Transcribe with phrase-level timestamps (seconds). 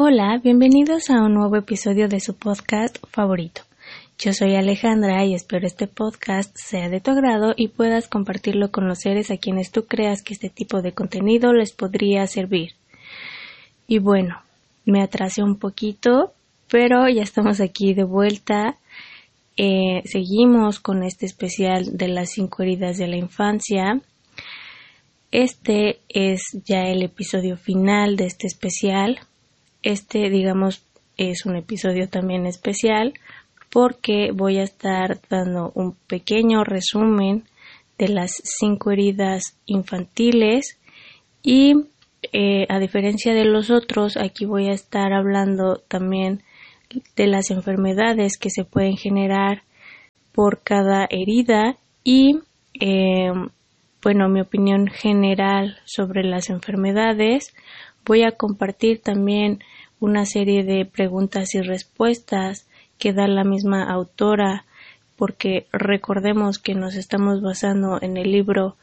[0.00, 3.62] Hola, bienvenidos a un nuevo episodio de su podcast favorito.
[4.16, 8.86] Yo soy Alejandra y espero este podcast sea de tu agrado y puedas compartirlo con
[8.86, 12.74] los seres a quienes tú creas que este tipo de contenido les podría servir.
[13.88, 14.40] Y bueno,
[14.84, 16.32] me atrasé un poquito,
[16.70, 18.76] pero ya estamos aquí de vuelta.
[19.56, 24.00] Eh, seguimos con este especial de las cinco heridas de la infancia.
[25.32, 29.18] Este es ya el episodio final de este especial.
[29.82, 30.84] Este, digamos,
[31.16, 33.14] es un episodio también especial
[33.70, 37.44] porque voy a estar dando un pequeño resumen
[37.98, 40.78] de las cinco heridas infantiles
[41.42, 41.74] y
[42.32, 46.42] eh, a diferencia de los otros aquí voy a estar hablando también
[47.16, 49.62] de las enfermedades que se pueden generar
[50.32, 52.40] por cada herida y
[52.80, 53.32] eh,
[54.02, 57.54] bueno mi opinión general sobre las enfermedades
[58.08, 59.60] voy a compartir también
[60.00, 62.66] una serie de preguntas y respuestas
[62.98, 64.64] que da la misma autora,
[65.16, 68.76] porque recordemos que nos estamos basando en el libro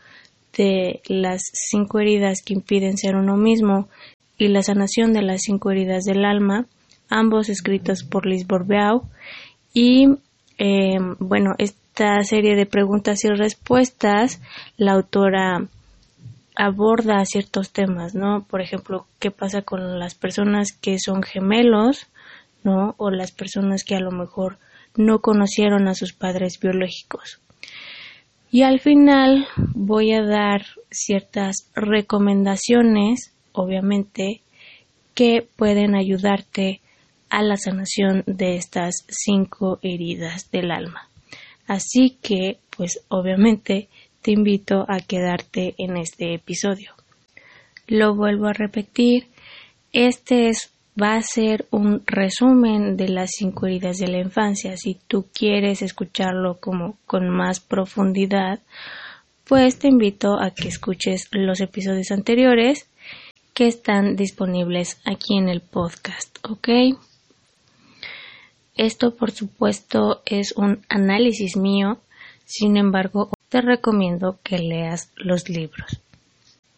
[0.55, 3.89] de las cinco heridas que impiden ser uno mismo
[4.37, 6.67] y la sanación de las cinco heridas del alma,
[7.09, 9.03] ambos escritos por Liz Borbeau.
[9.73, 10.07] Y
[10.57, 14.41] eh, bueno, esta serie de preguntas y respuestas,
[14.77, 15.67] la autora
[16.55, 18.45] aborda ciertos temas, ¿no?
[18.49, 22.07] Por ejemplo, qué pasa con las personas que son gemelos,
[22.63, 22.95] ¿no?
[22.97, 24.57] O las personas que a lo mejor
[24.95, 27.39] no conocieron a sus padres biológicos.
[28.51, 34.41] Y al final voy a dar ciertas recomendaciones, obviamente,
[35.13, 36.81] que pueden ayudarte
[37.29, 41.09] a la sanación de estas cinco heridas del alma.
[41.67, 43.89] Así que, pues obviamente,
[44.25, 46.95] te invito a quedarte en este episodio.
[47.85, 49.27] Lo vuelvo a repetir,
[49.93, 54.77] este es va a ser un resumen de las cinco heridas de la infancia.
[54.77, 58.61] Si tú quieres escucharlo como con más profundidad,
[59.43, 62.89] pues te invito a que escuches los episodios anteriores
[63.53, 66.97] que están disponibles aquí en el podcast, ¿ok?
[68.75, 71.99] Esto, por supuesto, es un análisis mío,
[72.45, 76.01] sin embargo, te recomiendo que leas los libros.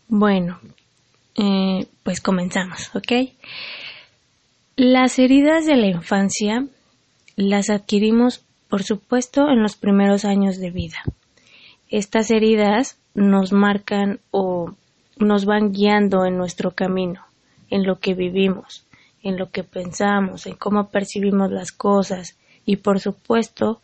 [0.07, 0.59] Bueno,
[1.33, 3.33] eh, pues comenzamos, ¿ok?
[4.75, 6.67] Las heridas de la infancia
[7.35, 10.99] las adquirimos, por supuesto, en los primeros años de vida.
[11.89, 14.75] Estas heridas nos marcan o
[15.17, 17.25] nos van guiando en nuestro camino,
[17.71, 18.85] en lo que vivimos,
[19.23, 23.81] en lo que pensamos, en cómo percibimos las cosas y, por supuesto,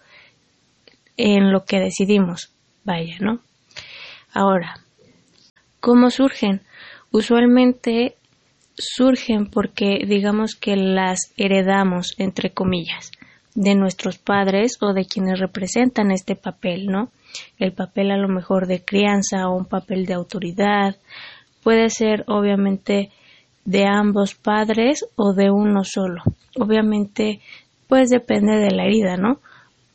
[1.17, 2.52] en lo que decidimos.
[2.83, 3.39] Vaya, ¿no?
[4.33, 4.75] Ahora,
[5.79, 6.61] ¿cómo surgen?
[7.11, 8.15] Usualmente
[8.75, 13.11] surgen porque digamos que las heredamos, entre comillas,
[13.55, 17.11] de nuestros padres o de quienes representan este papel, ¿no?
[17.59, 20.95] El papel a lo mejor de crianza o un papel de autoridad
[21.61, 23.11] puede ser obviamente
[23.65, 26.21] de ambos padres o de uno solo.
[26.59, 27.39] Obviamente,
[27.87, 29.39] pues depende de la herida, ¿no?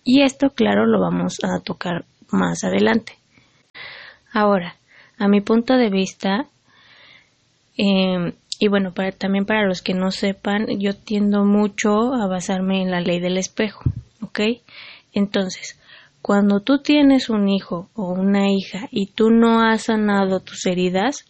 [0.04, 3.18] Y esto, claro, lo vamos a tocar más adelante.
[4.32, 4.76] Ahora,
[5.18, 6.46] a mi punto de vista,
[7.76, 12.82] eh, y bueno, para, también para los que no sepan, yo tiendo mucho a basarme
[12.82, 13.82] en la ley del espejo,
[14.20, 14.40] ¿ok?
[15.12, 15.78] Entonces,
[16.22, 21.24] cuando tú tienes un hijo o una hija y tú no has sanado tus heridas,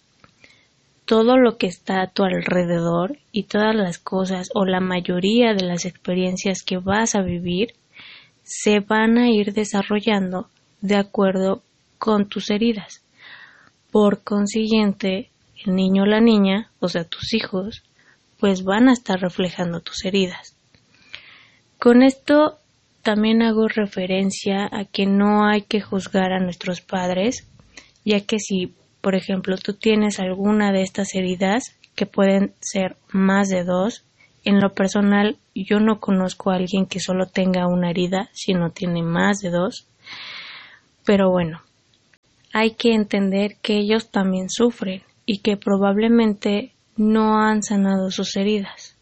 [1.05, 5.65] todo lo que está a tu alrededor y todas las cosas o la mayoría de
[5.65, 7.75] las experiencias que vas a vivir
[8.43, 10.49] se van a ir desarrollando
[10.81, 11.63] de acuerdo
[11.99, 13.03] con tus heridas.
[13.91, 15.31] Por consiguiente,
[15.65, 17.83] el niño o la niña, o sea, tus hijos,
[18.39, 20.57] pues van a estar reflejando tus heridas.
[21.79, 22.59] Con esto
[23.03, 27.47] también hago referencia a que no hay que juzgar a nuestros padres,
[28.05, 33.49] ya que si, por ejemplo, tú tienes alguna de estas heridas, que pueden ser más
[33.49, 34.05] de dos,
[34.45, 38.71] en lo personal yo no conozco a alguien que solo tenga una herida, si no
[38.71, 39.89] tiene más de dos,
[41.09, 41.63] pero bueno,
[42.53, 48.95] hay que entender que ellos también sufren y que probablemente no han sanado sus heridas.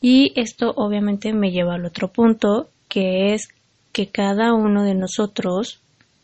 [0.00, 3.50] Y esto obviamente me lleva al otro punto, que es
[3.92, 5.80] que cada uno de nosotros,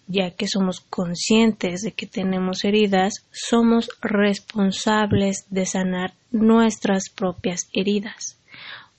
[0.09, 8.37] ya que somos conscientes de que tenemos heridas, somos responsables de sanar nuestras propias heridas.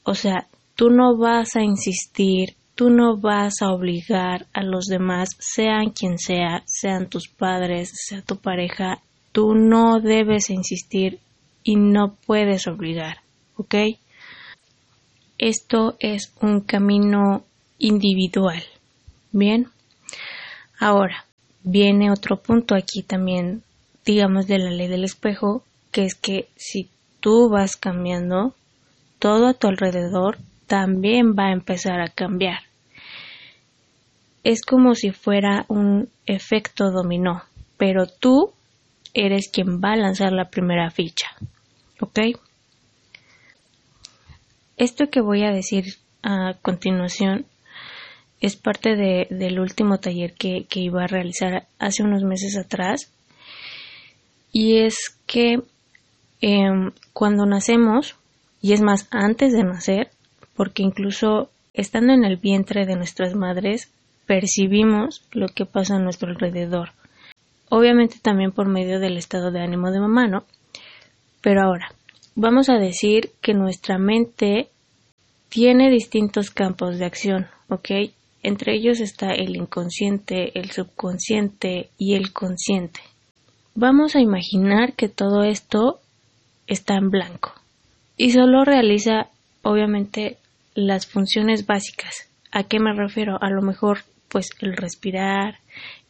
[0.04, 5.30] O sea, tú no vas a insistir, tú no vas a obligar a los demás,
[5.40, 9.02] sean quien sea, sean tus padres, sea tu pareja,
[9.36, 11.20] Tú no debes insistir
[11.62, 13.18] y no puedes obligar.
[13.58, 13.76] ¿ok?
[15.38, 17.44] Esto es un camino
[17.78, 18.64] individual.
[19.34, 19.68] Bien.
[20.80, 21.26] Ahora,
[21.64, 23.62] viene otro punto aquí también,
[24.06, 26.90] digamos, de la ley del espejo, que es que si
[27.20, 28.56] tú vas cambiando,
[29.20, 32.60] todo a tu alrededor también va a empezar a cambiar.
[34.44, 37.44] Es como si fuera un efecto dominó,
[37.78, 38.54] pero tú
[39.14, 41.28] eres quien va a lanzar la primera ficha.
[42.00, 42.20] ¿Ok?
[44.78, 45.86] Esto que voy a decir
[46.22, 47.46] a continuación
[48.42, 48.96] es parte
[49.30, 53.12] del último taller que, iba a realizar hace unos meses atrás.
[54.52, 55.62] Y es que
[56.42, 58.16] em, cuando nacemos,
[58.62, 60.12] y es más antes de nacer,
[60.56, 63.92] porque incluso estando en el vientre de nuestras madres,
[64.26, 66.92] percibimos lo que pasa a nuestro alrededor.
[67.70, 70.46] Obviamente también por medio del estado de ánimo de mamá, ¿no?
[71.42, 71.92] Pero ahora,
[72.36, 74.70] vamos a decir que nuestra mente
[75.50, 77.90] tiene distintos campos de acción, ¿ok?
[78.42, 83.00] Entre ellos está el inconsciente, el subconsciente y el consciente.
[83.74, 86.00] Vamos a imaginar que todo esto
[86.68, 87.54] está en blanco
[88.18, 89.30] y solo realiza
[89.64, 90.38] obviamente
[90.76, 92.30] las funciones básicas.
[92.52, 93.42] ¿A qué me refiero?
[93.42, 95.60] A lo mejor pues el respirar,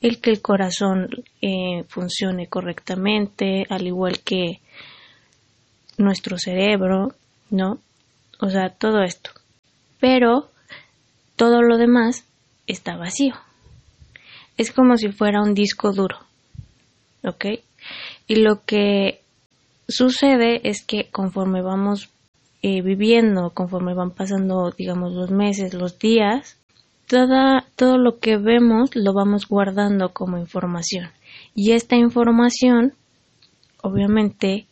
[0.01, 1.09] el que el corazón
[1.41, 4.61] eh, funcione correctamente, al igual que
[5.97, 7.13] nuestro cerebro,
[7.49, 7.79] ¿no?
[8.39, 9.29] O sea, todo esto.
[9.99, 10.49] Pero
[11.35, 12.25] todo lo demás
[12.67, 13.35] está vacío.
[14.57, 16.17] Es como si fuera un disco duro.
[17.23, 17.45] ¿Ok?
[18.27, 19.21] Y lo que
[19.87, 22.09] sucede es que conforme vamos
[22.67, 26.57] eh, viviendo, conforme van pasando, digamos, los meses, los días,
[27.05, 31.11] todo lo que vemos lo vamos guardando como información.
[31.53, 32.93] Y esta información,
[33.83, 34.65] obviamente,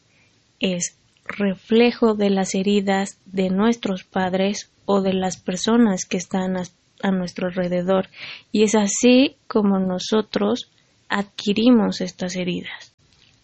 [0.59, 6.63] es reflejo de las heridas de nuestros padres o de las personas que están a,
[7.03, 8.07] a nuestro alrededor.
[8.51, 10.71] Y es así como nosotros
[11.09, 12.91] adquirimos estas heridas.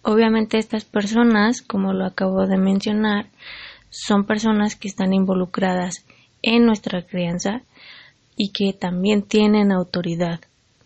[0.01, 3.27] Obviamente estas personas, como lo acabo de mencionar,
[3.89, 6.05] son personas que están involucradas
[6.41, 7.61] en nuestra crianza
[8.35, 10.39] y que también tienen autoridad,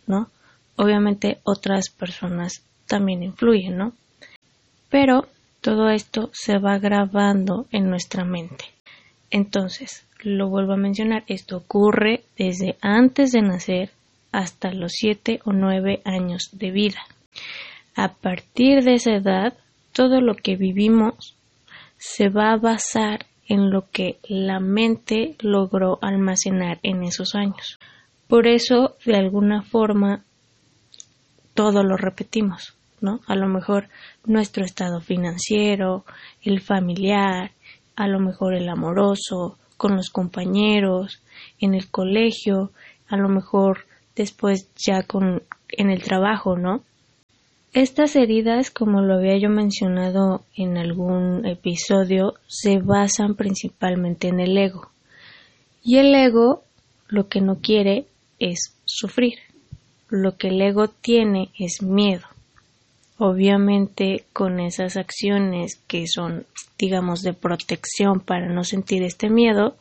[0.08, 0.30] ¿no?
[0.76, 3.94] Obviamente otras personas también influyen, ¿no?
[4.90, 5.28] Pero
[5.62, 8.66] todo esto se va grabando en nuestra mente.
[9.30, 13.90] Entonces, lo vuelvo a mencionar, esto ocurre desde antes de nacer
[14.32, 17.00] hasta los 7 o 9 años de vida.
[17.96, 19.54] A partir de esa edad,
[19.92, 21.36] todo lo que vivimos
[22.06, 27.80] se va a basar en lo que la mente logró almacenar en esos años.
[28.28, 30.26] Por eso, de alguna forma,
[31.54, 33.22] todo lo repetimos, ¿no?
[33.26, 33.88] A lo mejor
[34.26, 36.04] nuestro estado financiero,
[36.42, 37.52] el familiar,
[37.96, 41.22] a lo mejor el amoroso, con los compañeros,
[41.58, 42.72] en el colegio,
[43.08, 46.84] a lo mejor después ya con en el trabajo, ¿no?
[47.74, 54.56] Estas heridas, como lo había yo mencionado en algún episodio, se basan principalmente en el
[54.56, 54.92] ego.
[55.84, 56.64] Y el ego
[57.08, 58.06] lo que no quiere
[58.38, 59.40] es sufrir.
[60.08, 62.28] Lo que el ego tiene es miedo.
[63.18, 66.46] Obviamente con esas acciones que son,
[66.78, 69.76] digamos, de protección para no sentir este miedo,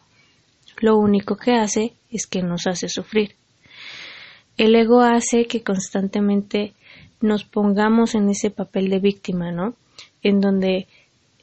[0.78, 3.34] lo único que hace es que nos hace sufrir.
[4.56, 6.72] El ego hace que constantemente
[7.22, 9.74] nos pongamos en ese papel de víctima, ¿no?
[10.22, 10.86] En donde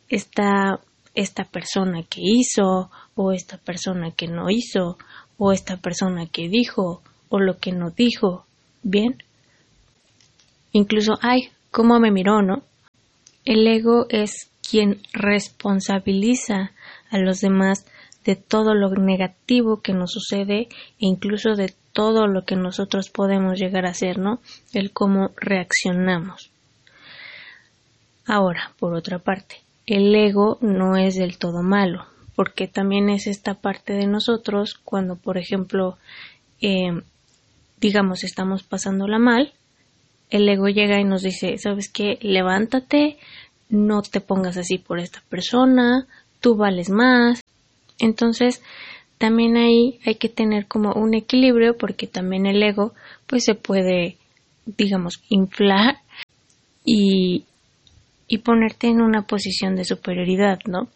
[0.09, 0.79] está
[1.15, 4.97] esta persona que hizo o esta persona que no hizo
[5.37, 8.45] o esta persona que dijo o lo que no dijo.
[8.83, 9.23] Bien.
[10.71, 12.63] Incluso, ay, cómo me miró, ¿no?
[13.45, 16.71] El ego es quien responsabiliza
[17.09, 17.85] a los demás
[18.25, 20.67] de todo lo negativo que nos sucede e
[20.99, 24.39] incluso de todo lo que nosotros podemos llegar a hacer, ¿no?
[24.71, 26.49] El cómo reaccionamos.
[28.25, 32.05] Ahora, por otra parte, el ego no es del todo malo,
[32.37, 35.97] porque también es esta parte de nosotros cuando, por ejemplo,
[36.61, 37.01] eh,
[37.81, 39.51] digamos, estamos pasándola mal,
[40.29, 42.17] el ego llega y nos dice, ¿sabes qué?
[42.21, 43.17] Levántate,
[43.67, 46.07] no te pongas así por esta persona,
[46.39, 47.41] tú vales más.
[47.97, 48.61] Entonces,
[49.19, 52.93] también ahí hay que tener como un equilibrio porque también el ego
[53.27, 54.17] pues se puede
[54.65, 55.99] digamos inflar
[56.83, 57.43] y,
[58.27, 60.87] y ponerte en una posición de superioridad, ¿no?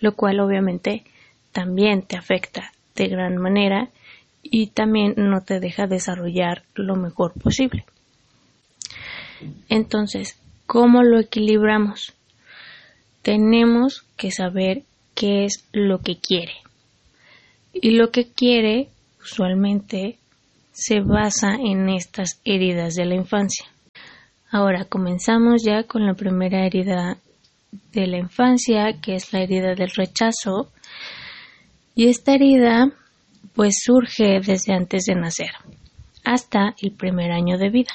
[0.00, 1.04] Lo cual obviamente
[1.52, 3.90] también te afecta de gran manera
[4.42, 7.84] y también no te deja desarrollar lo mejor posible.
[9.68, 12.12] Entonces, ¿cómo lo equilibramos?
[13.22, 14.82] Tenemos que saber
[15.14, 16.54] qué es lo que quiere.
[17.82, 18.88] Y lo que quiere
[19.22, 20.18] usualmente
[20.70, 23.66] se basa en estas heridas de la infancia.
[24.50, 27.16] Ahora comenzamos ya con la primera herida
[27.92, 30.70] de la infancia, que es la herida del rechazo.
[31.94, 32.92] Y esta herida
[33.54, 35.50] pues surge desde antes de nacer,
[36.22, 37.92] hasta el primer año de vida.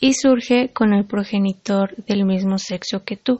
[0.00, 3.38] Y surge con el progenitor del mismo sexo que tú.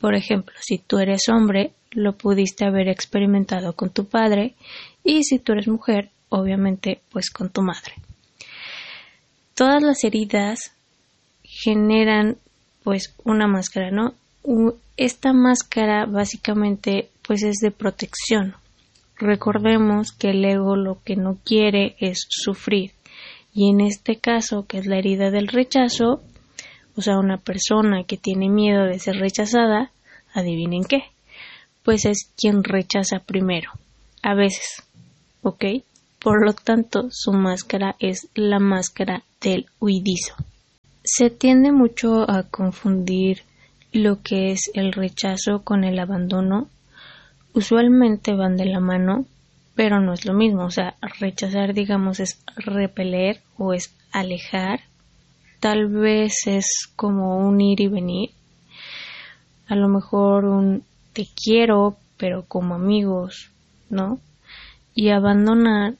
[0.00, 4.54] Por ejemplo, si tú eres hombre, lo pudiste haber experimentado con tu padre
[5.04, 7.94] y si tú eres mujer, obviamente pues con tu madre.
[9.54, 10.72] Todas las heridas
[11.42, 12.36] generan
[12.82, 14.14] pues una máscara, ¿no?
[14.96, 18.54] Esta máscara básicamente pues es de protección.
[19.16, 22.92] Recordemos que el ego lo que no quiere es sufrir
[23.54, 26.20] y en este caso que es la herida del rechazo,
[26.94, 29.90] o sea, una persona que tiene miedo de ser rechazada,
[30.34, 31.04] adivinen qué,
[31.86, 33.70] pues es quien rechaza primero,
[34.20, 34.82] a veces,
[35.42, 35.66] ¿ok?
[36.18, 40.34] Por lo tanto, su máscara es la máscara del huidizo.
[41.04, 43.42] Se tiende mucho a confundir
[43.92, 46.68] lo que es el rechazo con el abandono.
[47.54, 49.24] Usualmente van de la mano,
[49.76, 50.64] pero no es lo mismo.
[50.64, 54.80] O sea, rechazar, digamos, es repeler o es alejar.
[55.60, 56.66] Tal vez es
[56.96, 58.30] como un ir y venir.
[59.68, 60.82] A lo mejor un
[61.16, 63.50] te quiero, pero como amigos,
[63.88, 64.20] ¿no?
[64.94, 65.94] Y abandonar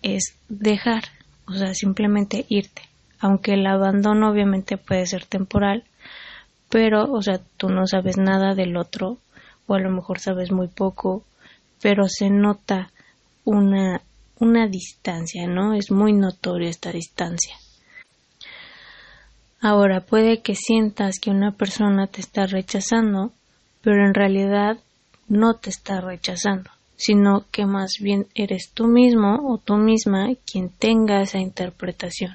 [0.00, 1.04] es dejar,
[1.46, 2.80] o sea, simplemente irte.
[3.20, 5.84] Aunque el abandono obviamente puede ser temporal,
[6.70, 9.18] pero, o sea, tú no sabes nada del otro,
[9.66, 11.24] o a lo mejor sabes muy poco,
[11.82, 12.90] pero se nota
[13.44, 14.00] una,
[14.38, 15.74] una distancia, ¿no?
[15.74, 17.54] Es muy notoria esta distancia.
[19.60, 23.32] Ahora, puede que sientas que una persona te está rechazando,
[23.84, 24.78] pero en realidad
[25.28, 30.70] no te está rechazando, sino que más bien eres tú mismo o tú misma quien
[30.70, 32.32] tenga esa interpretación,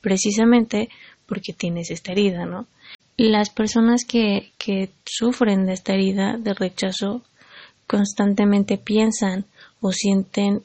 [0.00, 0.88] precisamente
[1.26, 2.66] porque tienes esta herida, ¿no?
[3.18, 7.22] Las personas que, que sufren de esta herida de rechazo
[7.86, 9.44] constantemente piensan
[9.80, 10.62] o sienten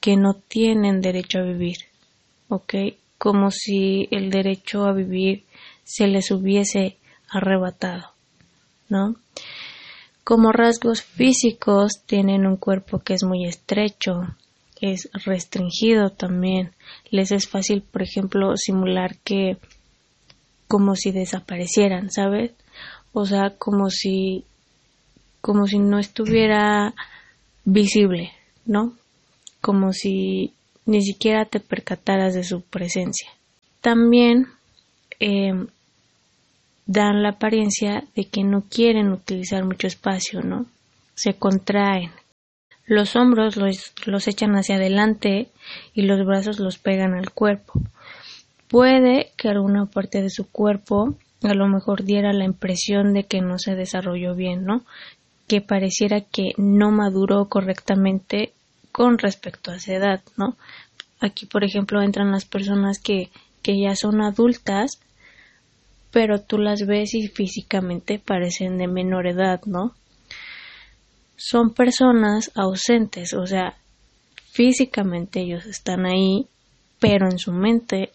[0.00, 1.78] que no tienen derecho a vivir,
[2.48, 2.74] ¿ok?
[3.18, 5.44] Como si el derecho a vivir
[5.84, 6.96] se les hubiese
[7.28, 8.17] arrebatado.
[8.88, 9.16] ¿No?
[10.24, 14.20] Como rasgos físicos tienen un cuerpo que es muy estrecho,
[14.80, 16.72] es restringido también.
[17.10, 19.56] Les es fácil, por ejemplo, simular que
[20.66, 22.52] como si desaparecieran, ¿sabes?
[23.12, 24.44] O sea, como si
[25.40, 26.94] como si no estuviera
[27.64, 28.32] visible,
[28.66, 28.92] ¿no?
[29.60, 30.52] Como si
[30.84, 33.30] ni siquiera te percataras de su presencia.
[33.80, 34.48] También
[35.20, 35.52] eh,
[36.88, 40.64] dan la apariencia de que no quieren utilizar mucho espacio, ¿no?
[41.14, 42.10] Se contraen.
[42.86, 45.48] Los hombros los, los echan hacia adelante
[45.92, 47.74] y los brazos los pegan al cuerpo.
[48.68, 53.42] Puede que alguna parte de su cuerpo a lo mejor diera la impresión de que
[53.42, 54.82] no se desarrolló bien, ¿no?
[55.46, 58.54] Que pareciera que no maduró correctamente
[58.92, 60.56] con respecto a esa edad, ¿no?
[61.20, 63.28] Aquí, por ejemplo, entran las personas que,
[63.60, 65.00] que ya son adultas
[66.10, 69.94] pero tú las ves y físicamente parecen de menor edad, ¿no?
[71.36, 73.76] Son personas ausentes, o sea,
[74.50, 76.46] físicamente ellos están ahí,
[76.98, 78.10] pero en su mente,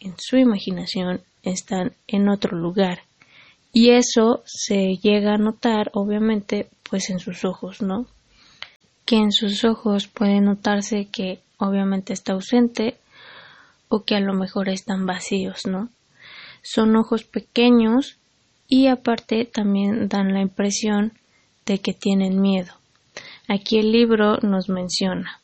[0.00, 3.00] en su imaginación, están en otro lugar.
[3.72, 8.06] Y eso se llega a notar, obviamente, pues en sus ojos, ¿no?
[9.04, 12.96] Que en sus ojos puede notarse que obviamente está ausente
[13.88, 15.90] o que a lo mejor están vacíos, ¿no?
[16.66, 18.18] Son ojos pequeños
[18.68, 21.12] y aparte también dan la impresión
[21.64, 22.72] de que tienen miedo.
[23.48, 25.40] Aquí el libro nos menciona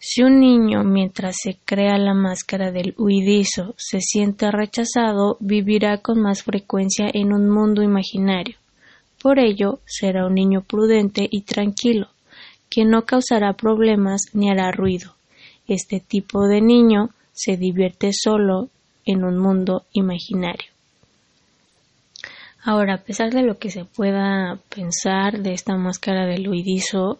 [0.00, 6.20] si un niño mientras se crea la máscara del huidizo se siente rechazado, vivirá con
[6.20, 8.56] más frecuencia en un mundo imaginario.
[9.20, 12.08] Por ello, será un niño prudente y tranquilo,
[12.70, 15.16] que no causará problemas ni hará ruido.
[15.66, 18.68] Este tipo de niño se divierte solo
[19.08, 20.70] en un mundo imaginario.
[22.62, 27.18] Ahora, a pesar de lo que se pueda pensar de esta máscara de Luidizo,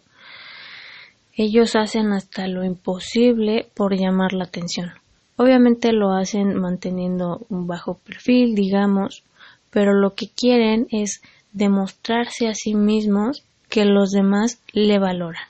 [1.35, 4.93] ellos hacen hasta lo imposible por llamar la atención.
[5.37, 9.23] Obviamente lo hacen manteniendo un bajo perfil, digamos,
[9.71, 15.49] pero lo que quieren es demostrarse a sí mismos que los demás le valoran.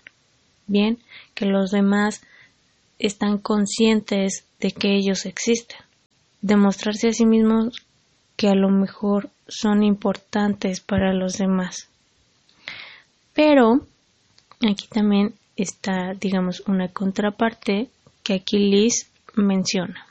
[0.69, 0.99] Bien,
[1.35, 2.23] que los demás
[3.01, 5.88] están conscientes de que ellos existen
[6.41, 7.85] demostrarse a sí mismos
[8.37, 11.89] que a lo mejor son importantes para los demás.
[13.35, 13.81] Pero
[14.69, 17.89] aquí también está, digamos, una contraparte
[18.23, 20.07] que aquí Liz menciona.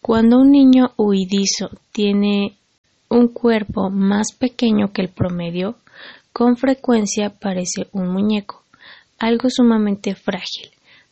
[0.00, 2.56] Cuando un niño huidizo tiene
[3.08, 5.76] un cuerpo más pequeño que el promedio,
[6.32, 8.62] con frecuencia parece un muñeco,
[9.18, 10.70] algo sumamente frágil.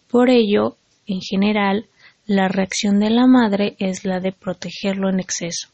[0.08, 1.87] Por ello, en general,
[2.26, 5.68] la reacción de la madre es la de protegerlo en exceso.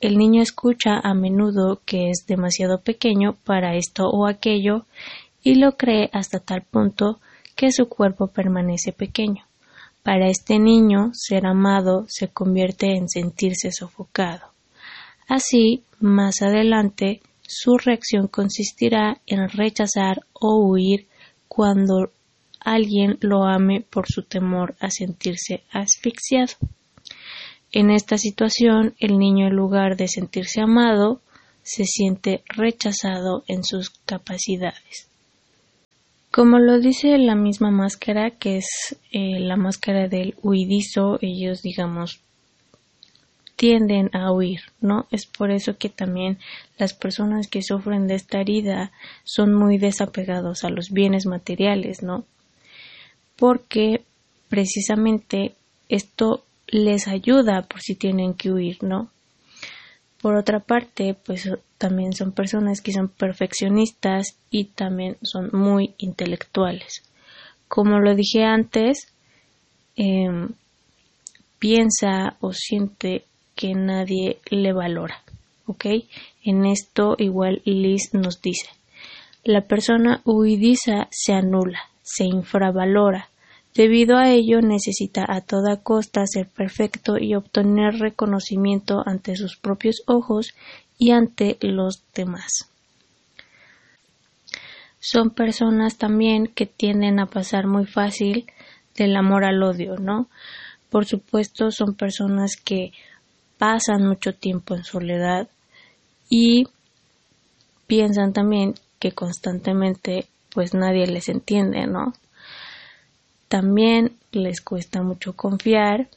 [0.00, 4.86] El niño escucha a menudo que es demasiado pequeño para esto o aquello
[5.42, 7.20] y lo cree hasta tal punto
[7.56, 9.44] que su cuerpo permanece pequeño.
[10.02, 14.46] Para este niño, ser amado se convierte en sentirse sofocado.
[15.26, 21.06] Así, más adelante, su reacción consistirá en rechazar o huir
[21.48, 22.10] cuando
[22.74, 26.54] alguien lo ame por su temor a sentirse asfixiado.
[27.72, 31.20] En esta situación, el niño en lugar de sentirse amado,
[31.62, 35.08] se siente rechazado en sus capacidades.
[36.30, 42.20] Como lo dice la misma máscara, que es eh, la máscara del huidizo, ellos, digamos,
[43.56, 45.08] tienden a huir, ¿no?
[45.10, 46.38] Es por eso que también
[46.78, 48.92] las personas que sufren de esta herida
[49.24, 52.24] son muy desapegados a los bienes materiales, ¿no?
[53.38, 54.02] Porque
[54.48, 55.54] precisamente
[55.88, 59.08] esto les ayuda por si tienen que huir, ¿no?
[60.20, 67.02] Por otra parte, pues también son personas que son perfeccionistas y también son muy intelectuales.
[67.68, 69.12] Como lo dije antes,
[69.96, 70.48] em,
[71.58, 75.22] piensa o siente que nadie le valora,
[75.66, 75.86] ¿ok?
[76.44, 78.68] En esto igual Liz nos dice,
[79.44, 83.28] la persona huidiza se anula, se infravalora,
[83.78, 90.02] Debido a ello necesita a toda costa ser perfecto y obtener reconocimiento ante sus propios
[90.06, 90.54] ojos
[90.98, 92.70] y ante los demás.
[94.98, 98.50] Son personas también que tienden a pasar muy fácil
[98.96, 100.28] del amor al odio, ¿no?
[100.90, 102.90] Por supuesto, son personas que
[103.58, 105.48] pasan mucho tiempo en soledad
[106.28, 106.66] y
[107.86, 110.26] piensan también que constantemente
[110.58, 112.14] pues nadie les entiende, ¿no?
[113.48, 116.08] también les cuesta mucho confiar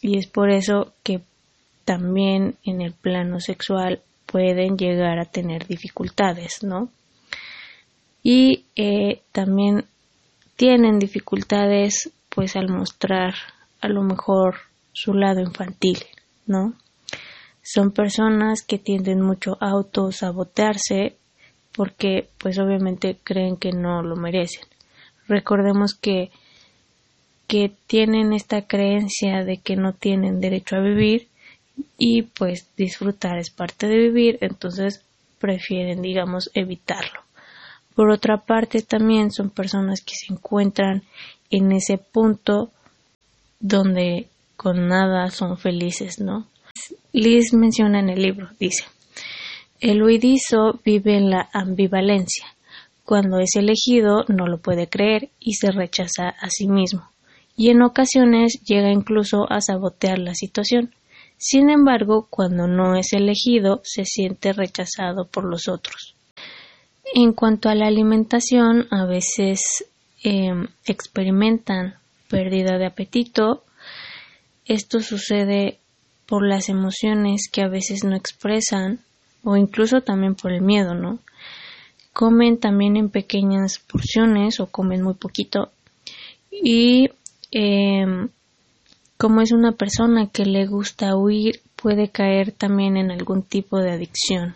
[0.00, 1.20] y es por eso que
[1.84, 6.90] también en el plano sexual pueden llegar a tener dificultades, ¿no?
[8.22, 9.84] Y eh, también
[10.56, 13.34] tienen dificultades pues al mostrar
[13.80, 14.56] a lo mejor
[14.92, 15.98] su lado infantil,
[16.46, 16.74] ¿no?
[17.62, 21.16] Son personas que tienden mucho a autosabotearse
[21.78, 24.64] porque pues obviamente creen que no lo merecen.
[25.28, 26.32] Recordemos que
[27.46, 31.28] que tienen esta creencia de que no tienen derecho a vivir
[31.96, 35.02] y pues disfrutar es parte de vivir, entonces
[35.38, 37.20] prefieren, digamos, evitarlo.
[37.94, 41.04] Por otra parte, también son personas que se encuentran
[41.48, 42.70] en ese punto
[43.60, 46.48] donde con nada son felices, ¿no?
[47.12, 48.84] Liz menciona en el libro, dice,
[49.80, 52.46] el huidizo vive en la ambivalencia.
[53.04, 57.08] Cuando es elegido no lo puede creer y se rechaza a sí mismo
[57.58, 60.94] y en ocasiones llega incluso a sabotear la situación.
[61.38, 66.14] Sin embargo, cuando no es elegido, se siente rechazado por los otros.
[67.12, 69.60] En cuanto a la alimentación, a veces
[70.22, 71.96] em, experimentan
[72.28, 73.64] pérdida de apetito.
[74.64, 75.78] Esto sucede
[76.26, 79.00] por las emociones que a veces no expresan
[79.44, 81.18] o incluso también por el miedo, ¿no?
[82.12, 85.70] Comen también en pequeñas porciones o comen muy poquito
[86.50, 87.10] y
[87.50, 88.28] Em,
[89.16, 93.92] como es una persona que le gusta huir, puede caer también en algún tipo de
[93.92, 94.54] adicción.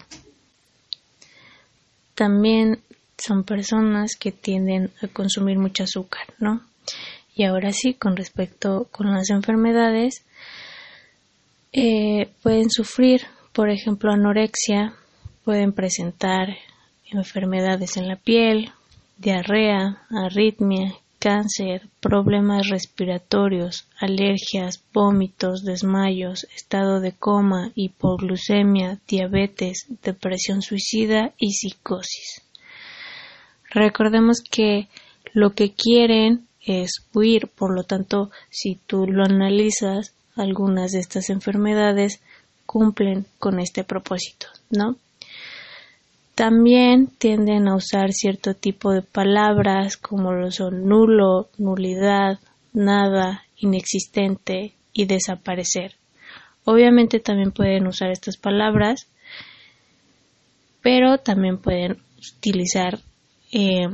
[2.15, 2.81] También
[3.19, 6.63] son personas que tienden a consumir mucho azúcar, ¿no?
[7.35, 10.23] Y ahora sí, con respecto con las enfermedades,
[11.73, 14.95] eh, pueden sufrir, por ejemplo, anorexia,
[15.45, 16.57] pueden presentar
[17.11, 18.71] enfermedades en la piel,
[19.19, 31.33] diarrea, arritmia, cáncer, problemas respiratorios, alergias, vómitos, desmayos, estado de coma, hipoglucemia, diabetes, depresión suicida
[31.39, 32.43] y psicosis.
[33.71, 34.89] Recordemos que
[35.33, 41.31] lo que quieren es huir, por lo tanto, si tú lo analizas, algunas de estas
[41.31, 42.21] enfermedades
[42.73, 44.97] cumplen con este propósito, ¿no?
[46.35, 52.39] También tienden a usar cierto tipo de palabras como lo son nulo, nulidad,
[52.73, 55.97] nada, inexistente y desaparecer.
[56.65, 59.07] Obviamente también pueden usar estas palabras,
[60.81, 61.99] pero también pueden
[62.39, 63.01] utilizar
[63.53, 63.87] eh,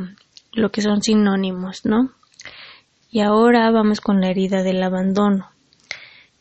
[0.53, 2.13] lo que son sinónimos, ¿no?
[3.11, 5.51] Y ahora vamos con la herida del abandono.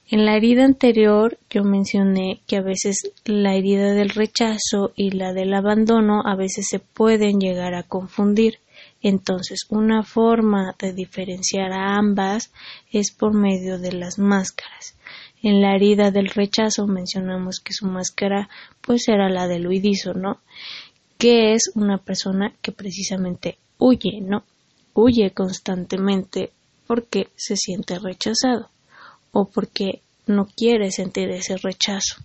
[0.10, 5.34] En la herida anterior yo mencioné que a veces la herida del rechazo y la
[5.34, 8.60] del abandono a veces se pueden llegar a confundir.
[9.02, 12.54] Entonces, una forma de diferenciar a ambas
[12.90, 14.96] es por medio de las máscaras.
[15.44, 18.48] En la herida del rechazo mencionamos que su máscara
[18.80, 20.40] pues era la del huidizo, ¿no?
[21.18, 24.46] Que es una persona que precisamente huye, ¿no?
[24.94, 26.52] Huye constantemente
[26.88, 28.70] porque se siente rechazado
[29.40, 32.16] o porque no quiere sentir ese rechazo.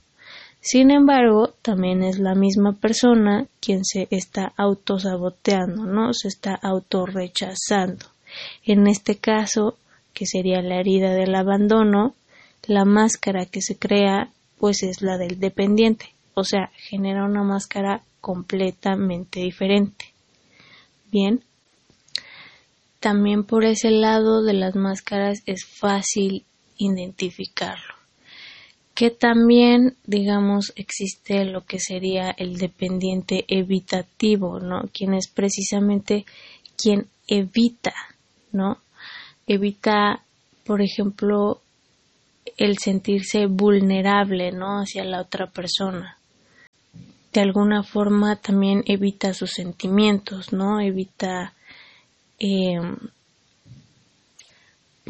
[0.62, 6.14] Sin embargo, también es la misma persona quien se está autosaboteando, ¿no?
[6.14, 8.06] Se está autorrechazando.
[8.64, 9.76] En este caso,
[10.14, 12.14] que sería la herida del abandono,
[12.66, 18.00] la máscara que se crea pues es la del dependiente, o sea, genera una máscara
[18.22, 20.06] completamente diferente.
[21.10, 21.42] Bien,
[23.00, 26.46] también por ese lado de las máscaras es fácil
[26.78, 27.94] identificarlo.
[28.94, 34.82] Que también, digamos, existe lo que sería el dependiente evitativo, ¿no?
[34.92, 36.26] Quien es precisamente
[36.76, 37.94] quien evita,
[38.52, 38.78] ¿no?
[39.46, 40.22] Evita,
[40.64, 41.60] por ejemplo,
[42.56, 44.80] el sentirse vulnerable, ¿no?
[44.80, 46.18] Hacia la otra persona.
[47.32, 50.80] De alguna forma también evita sus sentimientos, ¿no?
[50.80, 51.54] Evita
[52.38, 52.96] em,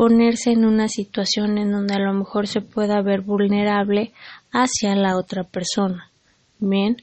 [0.03, 4.12] ponerse en una situación en donde a lo mejor se pueda ver vulnerable
[4.51, 6.11] hacia la otra persona.
[6.59, 6.97] Bien,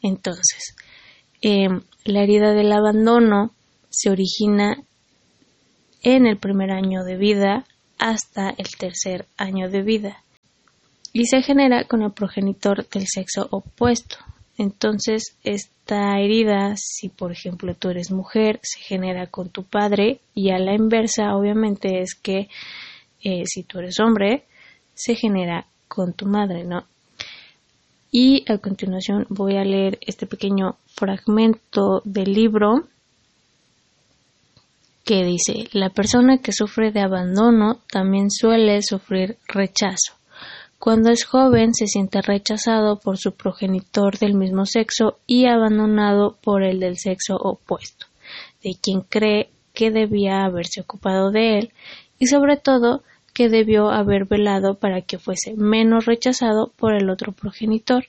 [0.00, 0.76] entonces,
[1.42, 3.50] em, la herida del abandono
[3.90, 4.80] se origina
[6.04, 7.64] en el primer año de vida
[7.98, 10.22] hasta el tercer año de vida
[11.12, 14.18] y se genera con el progenitor del sexo opuesto.
[14.58, 20.50] Entonces, esta herida, si por ejemplo tú eres mujer, se genera con tu padre y
[20.50, 22.48] a la inversa, obviamente, es que
[23.22, 24.44] eh, si tú eres hombre,
[24.94, 26.84] se genera con tu madre, ¿no?
[28.10, 32.88] Y a continuación voy a leer este pequeño fragmento del libro
[35.04, 40.15] que dice, la persona que sufre de abandono también suele sufrir rechazo.
[40.86, 46.62] Cuando es joven se siente rechazado por su progenitor del mismo sexo y abandonado por
[46.62, 48.06] el del sexo opuesto,
[48.62, 51.72] de quien cree que debía haberse ocupado de él
[52.20, 53.02] y sobre todo
[53.34, 58.04] que debió haber velado para que fuese menos rechazado por el otro progenitor.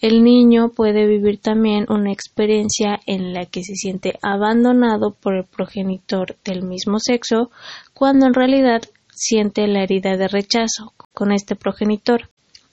[0.00, 5.44] El niño puede vivir también una experiencia en la que se siente abandonado por el
[5.44, 7.52] progenitor del mismo sexo,
[7.94, 12.28] cuando en realidad siente la herida de rechazo con este progenitor.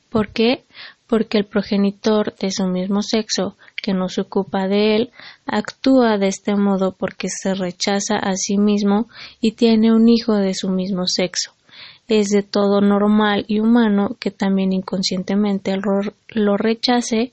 [0.10, 0.64] ¿Por qué?
[1.08, 5.12] Porque el progenitor de su mismo sexo, que no se ocupa de él,
[5.46, 9.08] actúa de este modo porque se rechaza a sí mismo
[9.42, 11.54] y tiene un hijo de su mismo sexo
[12.08, 15.76] es de todo normal y humano que también inconscientemente
[16.30, 17.32] lo rechace,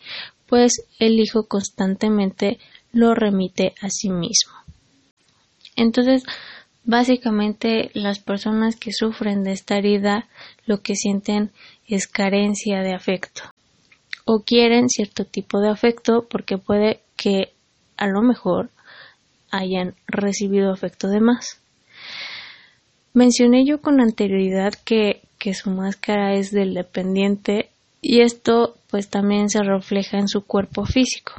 [0.48, 2.58] pues el hijo constantemente
[2.92, 4.52] lo remite a sí mismo.
[5.76, 6.24] Entonces,
[6.84, 10.28] básicamente las personas que sufren de esta herida
[10.66, 11.50] lo que sienten
[11.88, 13.42] es carencia de afecto
[14.24, 17.52] o quieren cierto tipo de afecto porque puede que
[17.96, 18.70] a lo mejor
[19.50, 21.60] hayan recibido afecto de más.
[23.12, 27.70] Mencioné yo con anterioridad que, que su máscara es del dependiente
[28.02, 31.32] y esto pues también se refleja en su cuerpo físico.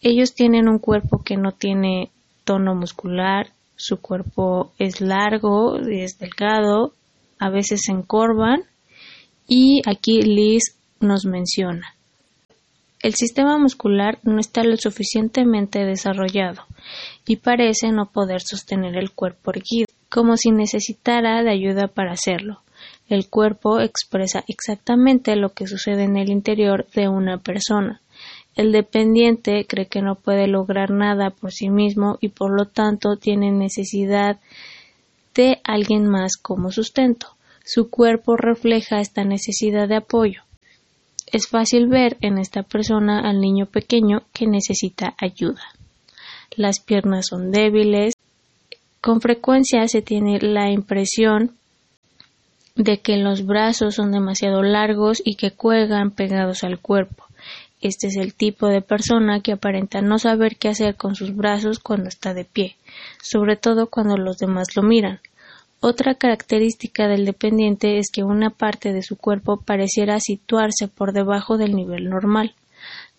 [0.00, 2.10] Ellos tienen un cuerpo que no tiene
[2.44, 6.92] tono muscular, su cuerpo es largo, es delgado,
[7.38, 8.64] a veces se encorvan
[9.46, 11.94] y aquí Liz nos menciona.
[13.02, 16.62] El sistema muscular no está lo suficientemente desarrollado
[17.26, 22.62] y parece no poder sostener el cuerpo erguido como si necesitara de ayuda para hacerlo.
[23.08, 28.00] El cuerpo expresa exactamente lo que sucede en el interior de una persona.
[28.56, 33.16] El dependiente cree que no puede lograr nada por sí mismo y por lo tanto
[33.16, 34.38] tiene necesidad
[35.34, 37.28] de alguien más como sustento.
[37.64, 40.42] Su cuerpo refleja esta necesidad de apoyo.
[41.32, 45.62] Es fácil ver en esta persona al niño pequeño que necesita ayuda.
[46.56, 48.14] Las piernas son débiles,
[49.00, 51.56] con frecuencia se tiene la impresión
[52.76, 57.24] de que los brazos son demasiado largos y que cuelgan pegados al cuerpo.
[57.84, 61.80] Este es el tipo de persona que aparenta no saber qué hacer con sus brazos
[61.80, 62.76] cuando está de pie,
[63.22, 65.20] sobre todo cuando los demás lo miran.
[65.80, 71.58] Otra característica del dependiente es que una parte de su cuerpo pareciera situarse por debajo
[71.58, 72.54] del nivel normal.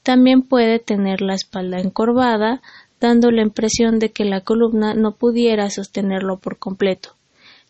[0.02, 2.64] También puede tener la espalda encorvada,
[3.00, 7.12] dando la impresión de que la columna no pudiera sostenerlo por completo.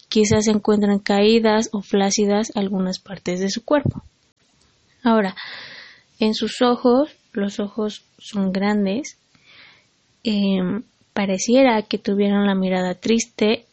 [0.08, 4.02] Quizás se encuentran caídas o flácidas algunas partes de su cuerpo.
[5.04, 5.36] Ahora,
[6.20, 9.18] en sus ojos, los ojos son grandes,
[10.24, 13.66] em, pareciera que tuvieran la mirada triste,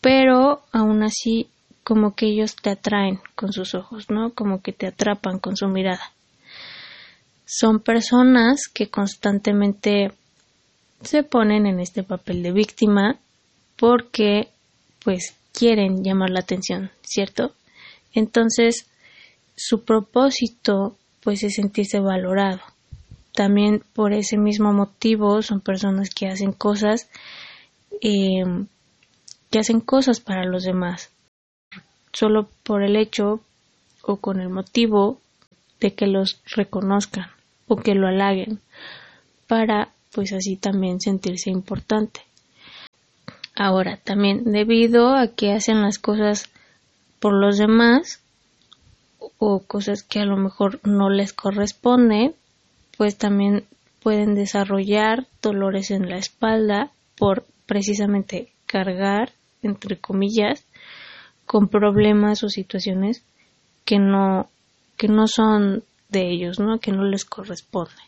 [0.00, 1.48] pero aún así
[1.84, 4.32] como que ellos te atraen con sus ojos, ¿no?
[4.34, 6.12] Como que te atrapan con su mirada.
[7.46, 10.12] Son personas que constantemente
[11.02, 13.18] se ponen en este papel de víctima
[13.76, 14.48] porque
[15.02, 17.54] pues quieren llamar la atención, ¿cierto?
[18.12, 18.86] Entonces,
[19.56, 22.60] su propósito pues es sentirse valorado.
[23.34, 27.08] También por ese mismo motivo son personas que hacen cosas
[28.02, 28.44] eh,
[29.50, 31.10] que hacen cosas para los demás
[32.12, 33.40] solo por el hecho
[34.02, 35.20] o con el motivo
[35.80, 37.26] de que los reconozcan
[37.68, 38.60] o que lo halaguen
[39.46, 42.20] para pues así también sentirse importante.
[43.54, 46.48] Ahora, también debido a que hacen las cosas
[47.20, 48.20] por los demás
[49.40, 52.36] o cosas que a lo mejor no les corresponden,
[52.96, 53.64] pues también
[54.00, 60.64] pueden desarrollar dolores en la espalda por precisamente cargar, entre comillas,
[61.44, 63.24] con problemas o situaciones
[63.84, 64.48] que no,
[64.96, 66.78] que no son de ellos, ¿no?
[66.78, 68.00] que no les corresponde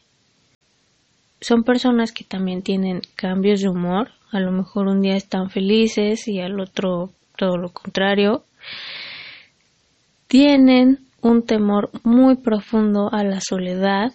[1.42, 6.28] son personas que también tienen cambios de humor, a lo mejor un día están felices
[6.28, 8.44] y al otro todo lo contrario.
[10.28, 14.12] Tienen un temor muy profundo a la soledad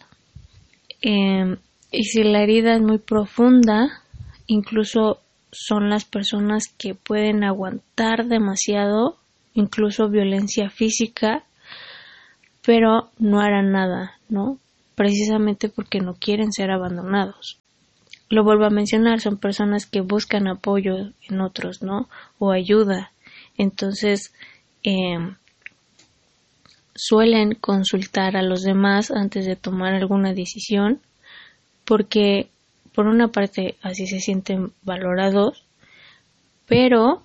[1.02, 1.58] em,
[1.92, 4.04] y si la herida es muy profunda,
[4.46, 9.18] incluso son las personas que pueden aguantar demasiado,
[9.54, 11.44] incluso violencia física,
[12.64, 14.60] pero no harán nada, ¿no?
[14.98, 17.60] precisamente porque no quieren ser abandonados.
[18.30, 22.10] Lo vuelvo a mencionar, son personas que buscan apoyo en otros, ¿no?
[22.40, 23.12] O ayuda.
[23.60, 24.34] Entonces,
[24.82, 25.36] em,
[26.98, 31.00] suelen consultar a los demás antes de tomar alguna decisión
[31.86, 32.50] porque
[32.94, 35.64] por una parte así se sienten valorados
[36.68, 37.22] pero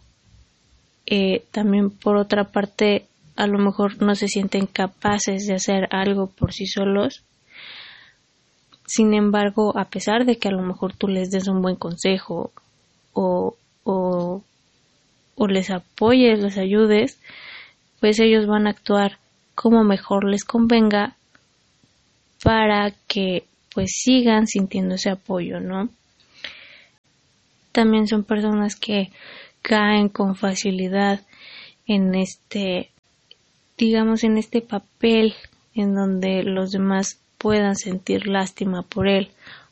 [1.06, 3.06] eh, también por otra parte
[3.36, 7.24] a lo mejor no se sienten capaces de hacer algo por sí solos.
[8.86, 12.52] Sin embargo, a pesar de que a lo mejor tú les des un buen consejo
[13.14, 14.42] o, o,
[15.34, 17.18] o les apoyes, les ayudes,
[18.00, 19.18] pues ellos van a actuar
[19.54, 21.16] como mejor les convenga
[22.42, 25.88] para que pues sigan sintiendo ese apoyo, ¿no?
[27.72, 29.10] También son personas que
[29.62, 31.20] caen con facilidad
[31.86, 32.90] en este,
[33.78, 35.34] digamos, en este papel
[35.74, 39.30] en donde los demás puedan sentir lástima por él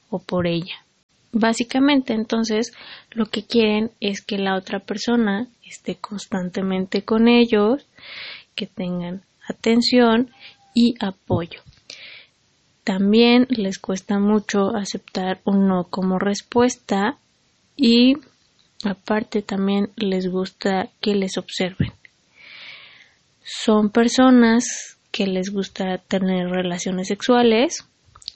[0.08, 0.84] o por ella.
[1.32, 2.72] Básicamente entonces
[3.10, 7.86] lo que quieren es que la otra persona esté constantemente con ellos,
[8.56, 10.30] que tengan atención
[10.74, 11.60] y apoyo.
[12.84, 17.18] También les cuesta mucho aceptar un no como respuesta
[17.76, 18.16] y
[18.84, 21.92] aparte también les gusta que les observen.
[23.42, 27.84] Son personas que les gusta tener relaciones sexuales,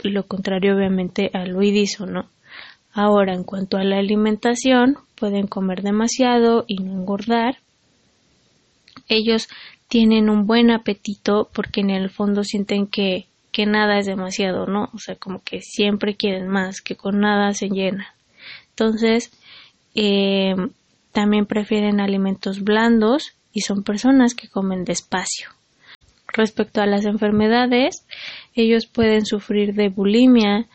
[0.02, 2.28] lo contrario obviamente al huidizo, ¿no?
[2.92, 7.58] Ahora, en cuanto a la alimentación, pueden comer demasiado y no engordar.
[9.08, 9.48] Ellos
[9.94, 14.90] tienen un buen apetito porque en el fondo sienten que, que nada es demasiado, ¿no?
[14.92, 18.08] O sea, como que siempre quieren más, que con nada se llenan.
[18.70, 19.30] Entonces,
[19.94, 20.56] eh,
[21.12, 25.50] también prefieren alimentos blandos y son personas que comen despacio.
[26.26, 28.04] Respecto a las enfermedades,
[28.56, 30.66] ellos pueden sufrir de bulimia,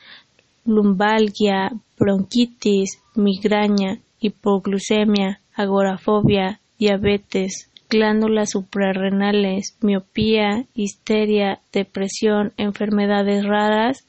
[0.64, 14.08] lumbalgia, bronquitis, migraña, hipoglucemia, agorafobia, diabetes, glándulas suprarrenales, miopía, histeria, depresión, enfermedades raras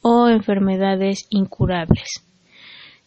[0.00, 2.24] o enfermedades incurables.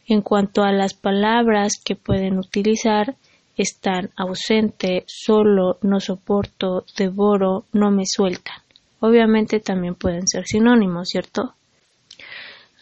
[0.08, 3.15] En cuanto a las palabras que pueden utilizar,
[3.58, 8.58] están ausente, solo, no soporto, devoro, no me sueltan.
[9.00, 11.54] Obviamente también pueden ser sinónimos, ¿cierto?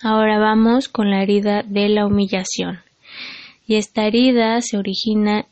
[0.02, 2.80] Ahora vamos con la herida de la humillación.
[3.68, 5.46] Y esta herida se origina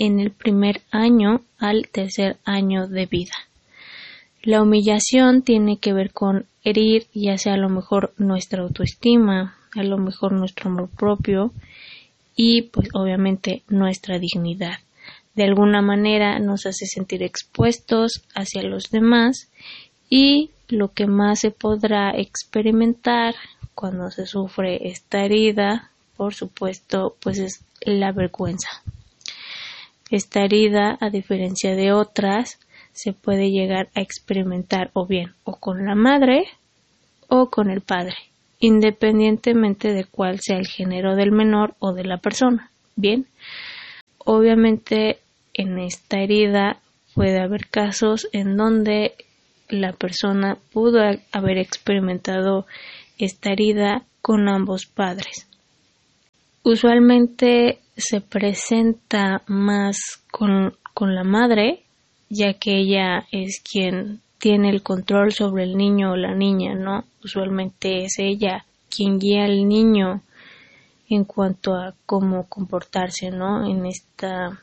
[0.00, 3.34] en el primer año al tercer año de vida.
[4.42, 9.82] La humillación tiene que ver con herir ya sea a lo mejor nuestra autoestima, a
[9.82, 11.52] lo mejor nuestro amor propio,
[12.34, 14.78] y pues obviamente nuestra dignidad.
[15.34, 19.50] De alguna manera nos hace sentir expuestos hacia los demás
[20.08, 23.34] y lo que más se podrá experimentar
[23.74, 28.68] cuando se sufre esta herida, por supuesto, pues es la vergüenza.
[30.10, 32.58] Esta herida, a diferencia de otras,
[32.92, 36.44] se puede llegar a experimentar o bien o con la madre
[37.28, 38.16] o con el padre,
[38.58, 42.70] independientemente de cuál sea el género del menor o de la persona.
[42.96, 43.26] Bien,
[44.18, 45.20] obviamente
[45.54, 46.78] en esta herida
[47.14, 49.14] puede haber casos en donde
[49.68, 51.00] la persona pudo
[51.32, 52.66] haber experimentado
[53.18, 55.46] esta herida con ambos padres.
[56.62, 59.98] Usualmente se presenta más
[60.30, 61.82] con, con la madre,
[62.28, 67.04] ya que ella es quien tiene el control sobre el niño o la niña, ¿no?
[67.22, 70.22] Usualmente es ella quien guía al niño
[71.08, 73.66] en cuanto a cómo comportarse, ¿no?
[73.68, 74.60] En esta,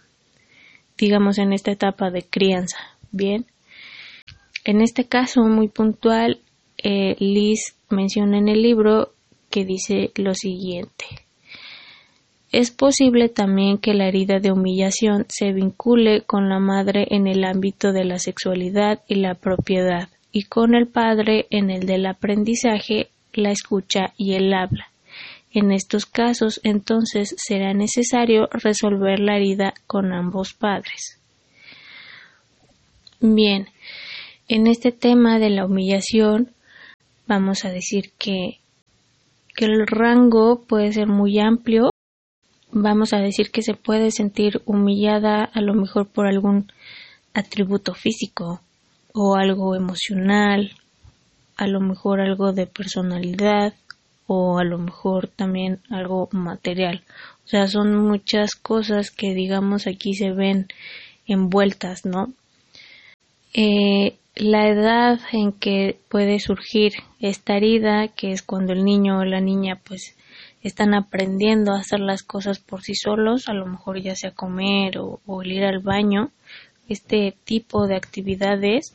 [0.97, 2.77] digamos, en esta etapa de crianza,
[3.11, 3.45] ¿bien?
[4.63, 6.39] En este caso muy puntual,
[6.77, 9.13] eh, Liz menciona en el libro
[9.49, 11.26] que dice lo siguiente.
[12.51, 17.43] Es posible también que la herida de humillación se vincule con la madre en el
[17.43, 23.09] ámbito de la sexualidad y la propiedad, y con el padre en el del aprendizaje,
[23.33, 24.87] la escucha y el habla.
[25.51, 31.19] En estos casos, entonces, será necesario resolver la herida con ambos padres.
[33.19, 33.67] Bien,
[34.47, 36.51] en este tema de la humillación,
[37.27, 38.59] vamos a decir que,
[39.55, 41.89] que el rango puede ser muy amplio
[42.71, 46.71] vamos a decir que se puede sentir humillada a lo mejor por algún
[47.33, 48.61] atributo físico
[49.13, 50.71] o algo emocional,
[51.55, 53.73] a lo mejor algo de personalidad
[54.27, 57.03] o a lo mejor también algo material.
[57.45, 60.67] O sea, son muchas cosas que digamos aquí se ven
[61.25, 62.33] envueltas, ¿no?
[63.53, 69.25] Eh, la edad en que puede surgir esta herida, que es cuando el niño o
[69.25, 70.16] la niña pues
[70.67, 74.97] están aprendiendo a hacer las cosas por sí solos, a lo mejor ya sea comer
[74.99, 76.31] o, ir al baño,
[76.87, 78.93] este tipo de actividades,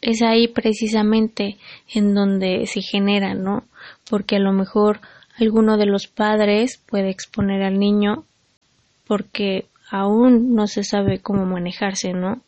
[0.00, 1.58] es ahí precisamente
[1.92, 3.64] en donde se genera, ¿no?
[4.08, 5.00] Porque a lo mejor
[5.38, 8.24] alguno de los padres puede exponer al niño
[9.06, 12.42] porque aún no se sabe cómo manejarse, ¿no?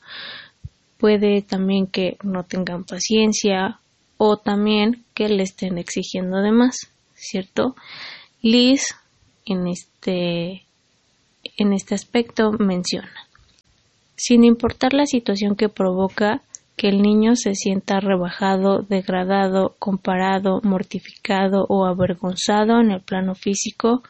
[0.98, 3.78] Puede también que no tengan paciencia
[4.16, 6.76] o también que le estén exigiendo de más.
[7.18, 7.74] ¿Cierto?
[8.40, 8.94] Liz
[9.44, 10.64] en este,
[11.56, 13.28] en este aspecto menciona,
[14.16, 16.42] sin importar la situación que provoca
[16.76, 24.02] que el niño se sienta rebajado, degradado, comparado, mortificado o avergonzado en el plano físico,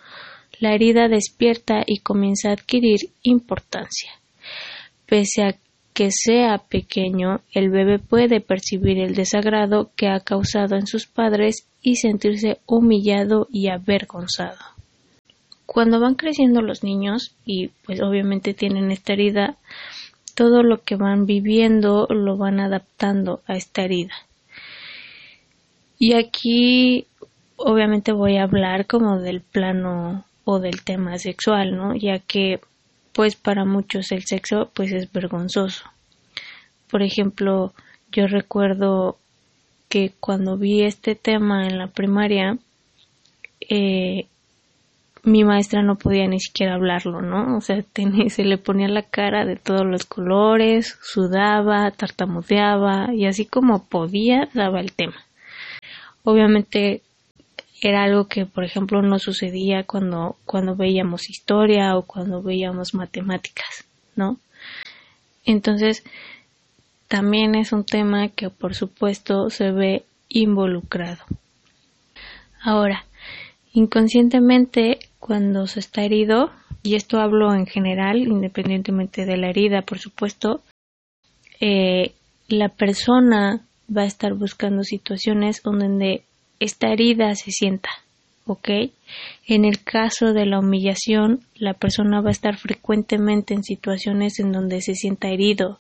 [0.61, 4.13] la herida despierta y comienza a adquirir importancia.
[5.07, 5.57] Pese a
[5.99, 11.67] que sea pequeño, el bebé puede percibir el desagrado que ha causado en sus padres
[11.83, 14.61] y sentirse humillado y avergonzado.
[15.67, 19.57] Cuando van creciendo los niños y pues obviamente tienen esta herida,
[20.37, 24.15] todo lo que van viviendo lo van adaptando a esta herida.
[25.99, 27.09] Y aquí
[27.57, 31.97] obviamente voy a hablar como del plano o del tema sexual, ¿no?
[31.97, 32.61] Ya que
[33.19, 35.83] pues para muchos el sexo pues es vergonzoso.
[36.89, 37.75] Por ejemplo,
[38.13, 39.19] yo recuerdo
[39.89, 42.59] que cuando vi este tema en la primaria,
[43.69, 44.29] eh,
[45.25, 47.57] mi maestra no podía ni siquiera hablarlo, ¿no?
[47.57, 47.83] O sea,
[48.29, 54.49] se le ponía la cara de todos los colores, sudaba, tartamudeaba y así como podía
[54.55, 55.17] daba el tema.
[56.23, 57.03] Obviamente
[57.81, 63.85] era algo que, por ejemplo, no sucedía cuando, cuando veíamos historia o cuando veíamos matemáticas,
[64.17, 64.39] ¿no?
[65.45, 66.03] Entonces,
[67.07, 71.25] también es un tema que, por supuesto, se ve involucrado.
[72.61, 73.05] Ahora,
[73.73, 76.51] inconscientemente, cuando se está herido,
[76.83, 80.63] y esto hablo en general, independientemente de la herida, por supuesto,
[81.61, 82.13] eh,
[82.49, 83.61] la persona
[83.95, 86.23] va a estar buscando situaciones donde
[86.61, 87.91] esta herida se sienta,
[88.47, 88.69] ¿ok?
[89.47, 94.53] En el caso de la humillación, la persona va a estar frecuentemente en situaciones en
[94.53, 95.81] donde se sienta herido.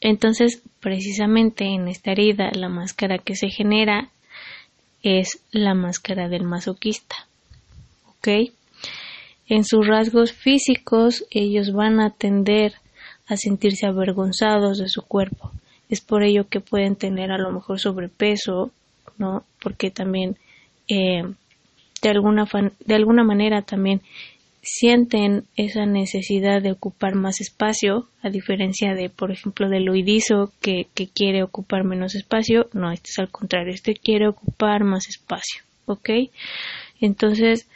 [0.00, 4.08] Entonces, precisamente en esta herida, la máscara que se genera
[5.02, 7.16] es la máscara del masoquista,
[8.06, 8.50] ¿ok?
[9.48, 12.74] En sus rasgos físicos, ellos van a tender
[13.26, 15.50] a sentirse avergonzados de su cuerpo.
[15.88, 18.70] Es por ello que pueden tener a lo mejor sobrepeso,
[19.62, 20.36] porque también
[20.88, 21.22] eh,
[22.02, 22.48] de, alguna
[22.84, 24.00] de alguna manera también
[24.62, 30.86] sienten esa necesidad de ocupar más espacio, a diferencia de, por ejemplo, del oidizo que,
[30.94, 35.62] que quiere ocupar menos espacio, no, este es al contrario, este quiere ocupar más espacio,
[35.86, 36.10] ¿ok?
[37.00, 37.66] Entonces,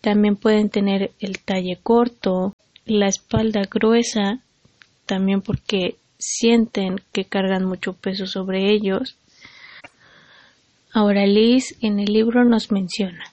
[0.00, 2.54] también pueden tener el talle corto,
[2.84, 4.40] la espalda gruesa,
[5.06, 9.16] también porque sienten que cargan mucho peso sobre ellos.
[10.92, 13.24] Ahora Liz en el libro nos menciona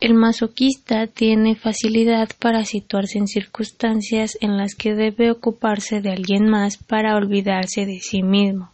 [0.00, 6.48] el masoquista tiene facilidad para situarse en circunstancias en las que debe ocuparse de alguien
[6.48, 8.70] más para olvidarse de sí mismo.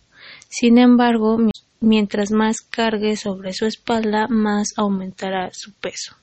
[0.50, 1.38] Sin embargo,
[1.80, 6.14] mientras más cargue sobre su espalda, más aumentará su peso.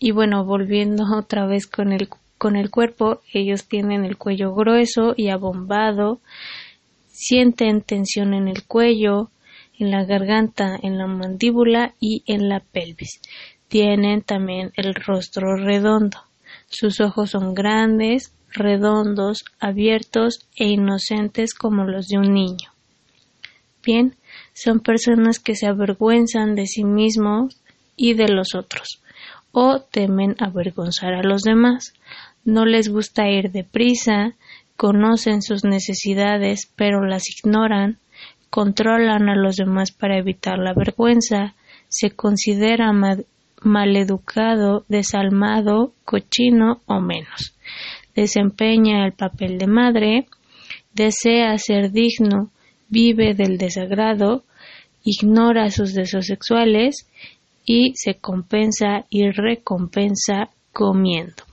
[0.00, 2.08] Y bueno, volviendo otra vez con el,
[2.38, 6.18] con el cuerpo, ellos tienen el cuello grueso y abombado,
[7.12, 9.30] sienten tensión en el cuello,
[9.82, 13.20] en la garganta, en la mandíbula y en la pelvis.
[13.66, 16.18] Tienen también el rostro redondo.
[16.68, 22.70] Sus ojos son grandes, redondos, abiertos e inocentes como los de un niño.
[23.84, 24.14] Bien,
[24.54, 27.60] son personas que se avergüenzan de sí mismos
[27.96, 29.02] y de los otros,
[29.50, 31.92] o temen avergonzar a los demás.
[32.44, 34.36] No les gusta ir deprisa,
[34.76, 37.98] conocen sus necesidades pero las ignoran,
[38.52, 41.54] controlan a los demás para evitar la vergüenza,
[41.88, 42.92] se considera
[43.62, 47.56] maleducado, desalmado, cochino o menos.
[48.14, 50.26] Desempeña el papel de madre,
[50.92, 52.50] desea ser digno,
[52.90, 54.44] vive del desagrado,
[55.02, 57.08] ignora sus deseos sexuales.
[57.64, 61.44] Y se compensa y recompensa comiendo.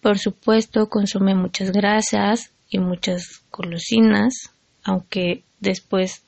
[0.00, 4.55] Por supuesto, consume muchas grasas y muchas golosinas,
[4.86, 6.22] aunque después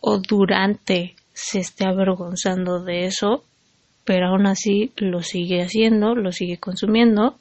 [0.00, 3.44] o durante se esté avergonzando de eso,
[4.04, 7.38] pero aún así lo sigue haciendo, lo sigue consumiendo.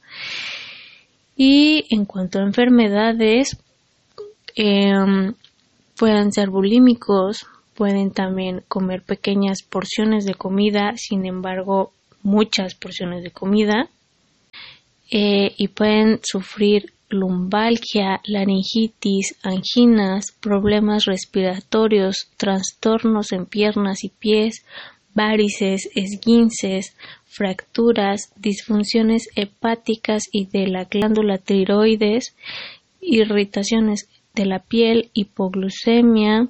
[1.38, 3.58] Y en cuanto a enfermedades,
[4.56, 5.36] em,
[5.96, 7.46] pueden ser bulímicos,
[7.76, 11.92] pueden también comer pequeñas porciones de comida, sin embargo,
[12.24, 13.90] muchas porciones de comida,
[15.12, 24.66] eh, y pueden sufrir lumbalgia, laringitis, anginas, problemas respiratorios, trastornos en piernas y pies,
[25.14, 26.96] varices, esguinces,
[27.26, 32.36] fracturas, disfunciones hepáticas y de la glándula tiroides,
[33.02, 36.48] irritaciones de la piel, hipoglucemia,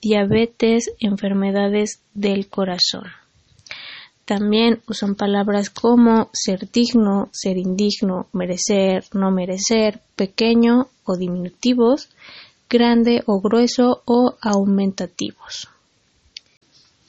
[0.00, 3.23] diabetes, enfermedades del corazón.
[4.24, 12.08] También usan palabras como ser digno, ser indigno, merecer, no merecer, pequeño o diminutivos,
[12.70, 15.68] grande o grueso o aumentativos.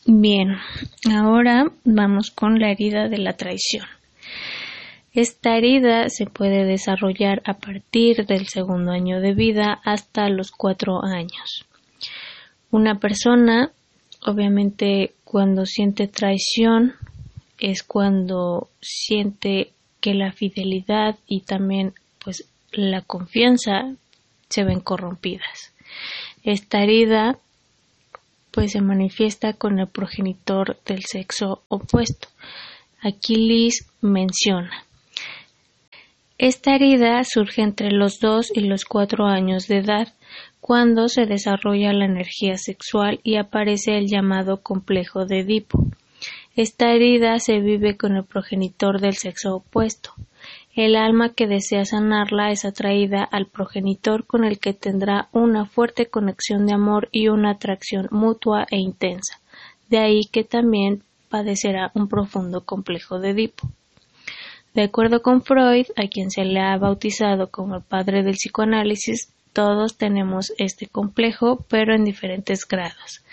[0.06, 0.58] Bien,
[1.10, 3.86] ahora vamos con la herida de la traición.
[5.14, 11.02] Esta herida se puede desarrollar a partir del segundo año de vida hasta los cuatro
[11.04, 11.66] años.
[12.70, 13.72] Una persona,
[14.26, 16.94] obviamente, cuando siente traición,
[17.58, 21.94] es cuando siente que la fidelidad y también
[22.24, 23.96] pues la confianza
[24.50, 25.74] se ven corrompidas.
[26.44, 27.38] Esta herida
[28.52, 32.28] pues se manifiesta con el progenitor del sexo opuesto.
[33.02, 34.86] Aquí Liz menciona
[36.38, 40.10] esta herida surge entre los dos y los cuatro años de edad,
[40.60, 45.88] cuando se desarrolla la energía sexual y aparece el llamado complejo de Edipo.
[46.56, 50.14] Esta herida se vive con el progenitor del sexo opuesto.
[50.74, 56.06] El alma que desea sanarla es atraída al progenitor con el que tendrá una fuerte
[56.06, 59.42] conexión de amor y una atracción mutua e intensa.
[59.90, 63.70] De ahí que también padecerá un profundo complejo de Edipo.
[64.74, 69.30] De acuerdo con Freud, a quien se le ha bautizado como el padre del psicoanálisis,
[69.52, 73.24] todos tenemos este complejo, pero en diferentes grados.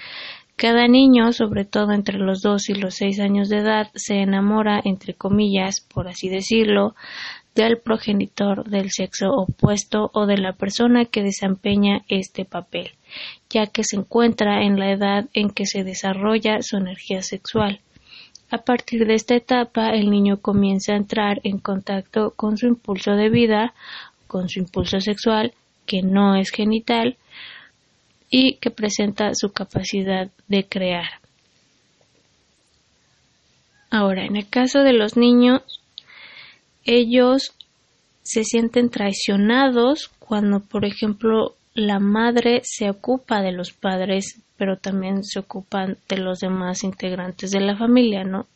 [0.57, 4.81] Cada niño, sobre todo entre los dos y los seis años de edad, se enamora,
[4.85, 6.95] entre comillas, por así decirlo,
[7.55, 12.93] del progenitor del sexo opuesto o de la persona que desempeña este papel,
[13.51, 17.81] ya que se encuentra en la edad en que se desarrolla su energía sexual.
[18.51, 23.13] A partir de esta etapa, el niño comienza a entrar en contacto con su impulso
[23.13, 23.75] de vida,
[24.27, 25.53] con su impulso sexual,
[25.87, 27.17] que no es genital,
[28.33, 31.21] y que presenta su capacidad de crear.
[33.91, 35.63] Ahora, en el caso de los niños,
[36.85, 37.53] ellos
[38.25, 45.23] se sienten traicionados cuando, por ejemplo, la madre se ocupa de los padres, pero también
[45.23, 48.49] se ocupan de los demás integrantes de la familia, ¿no?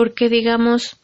[0.00, 0.96] porque digamos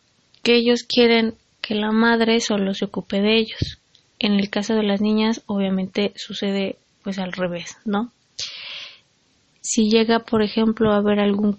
[0.42, 3.78] que ellos quieren que la madre solo se ocupe de ellos.
[4.18, 6.76] En el caso de las niñas, obviamente sucede
[7.07, 8.11] pues al revés, ¿no?
[9.61, 11.57] Si llega, por ejemplo, a haber algún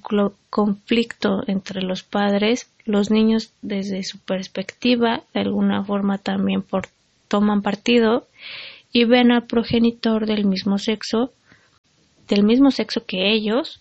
[0.49, 6.89] conflicto entre los padres, los niños desde su perspectiva, de alguna forma también por,
[7.29, 8.27] toman partido
[8.91, 11.31] y ven al progenitor del mismo sexo,
[12.27, 13.79] del mismo sexo que ellos,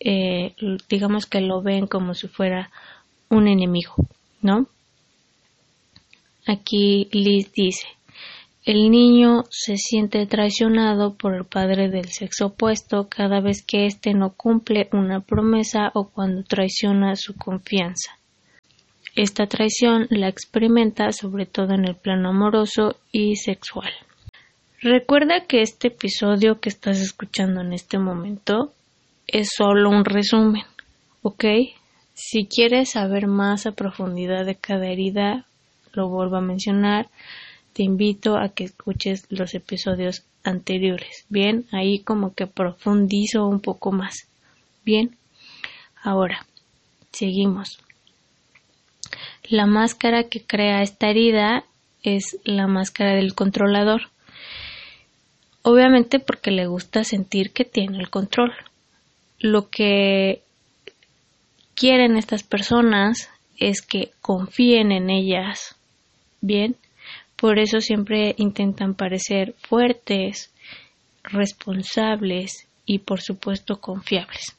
[0.00, 0.54] eh,
[0.88, 2.70] digamos que lo ven como si fuera
[3.28, 3.94] un enemigo,
[4.40, 4.68] ¿no?
[6.46, 7.86] Aquí Liz dice,
[8.64, 14.14] el niño se siente traicionado por el padre del sexo opuesto cada vez que éste
[14.14, 18.18] no cumple una promesa o cuando traiciona su confianza.
[19.14, 23.92] Esta traición la experimenta sobre todo en el plano amoroso y sexual.
[24.80, 28.72] Recuerda que este episodio que estás escuchando en este momento
[29.26, 30.64] es solo un resumen,
[31.22, 31.44] ¿ok?
[32.14, 35.46] Si quieres saber más a profundidad de cada herida,
[35.92, 37.08] lo vuelvo a mencionar,
[37.74, 41.26] te invito a que escuches los episodios anteriores.
[41.28, 44.28] Bien, ahí como que profundizo un poco más.
[44.84, 45.16] Bien,
[46.02, 46.46] ahora,
[47.12, 47.78] seguimos.
[49.42, 51.64] La máscara que crea esta herida
[52.02, 54.02] es la máscara del controlador.
[55.62, 58.52] Obviamente porque le gusta sentir que tiene el control.
[59.40, 60.42] Lo que
[61.74, 65.76] quieren estas personas es que confíen en ellas,
[66.40, 66.76] bien.
[67.44, 70.50] Por eso siempre intentan parecer fuertes,
[71.24, 74.56] responsables y por supuesto confiables.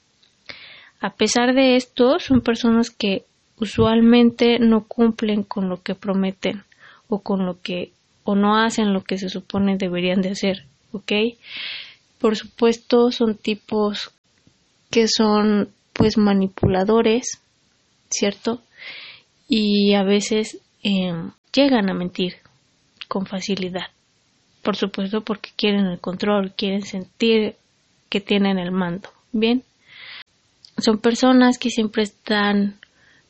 [0.99, 3.23] A pesar de esto, son personas que
[3.57, 6.63] usualmente no cumplen con lo que prometen
[7.09, 7.91] o con lo que
[8.23, 11.11] o no hacen lo que se supone deberían de hacer, ¿ok?
[12.19, 14.11] Por supuesto, son tipos
[14.91, 17.41] que son pues manipuladores,
[18.11, 18.61] ¿cierto?
[19.49, 22.44] Y a veces em, llegan a mentir
[23.07, 23.87] con facilidad.
[24.61, 27.55] Por supuesto porque quieren el control, quieren sentir
[28.09, 29.09] que tienen el mando.
[29.31, 29.63] Bien.
[30.77, 32.79] Son personas que siempre están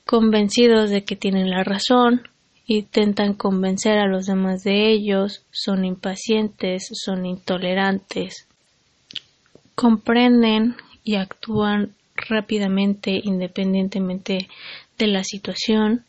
[0.05, 2.27] convencidos de que tienen la razón,
[2.67, 8.47] intentan convencer a los demás de ellos, son impacientes, son intolerantes,
[9.75, 14.47] comprenden y actúan rápidamente independientemente
[14.97, 16.05] de la situación,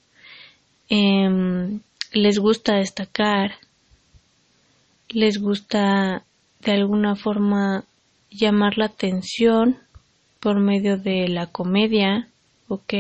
[0.89, 1.81] em,
[2.17, 3.57] les gusta destacar,
[5.09, 6.25] les gusta
[6.61, 7.85] de alguna forma
[8.31, 9.79] llamar la atención
[10.41, 12.29] por medio de la comedia,
[12.69, 12.95] ¿ok?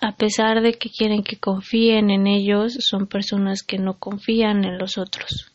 [0.00, 4.78] A pesar de que quieren que confíen en ellos, son personas que no confían en
[4.78, 5.52] los otros.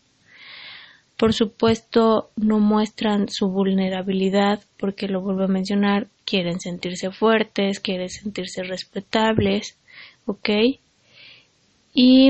[1.17, 8.09] Por supuesto, no muestran su vulnerabilidad porque lo vuelvo a mencionar, quieren sentirse fuertes, quieren
[8.09, 9.77] sentirse respetables,
[10.25, 10.49] ¿ok?
[11.99, 12.29] Y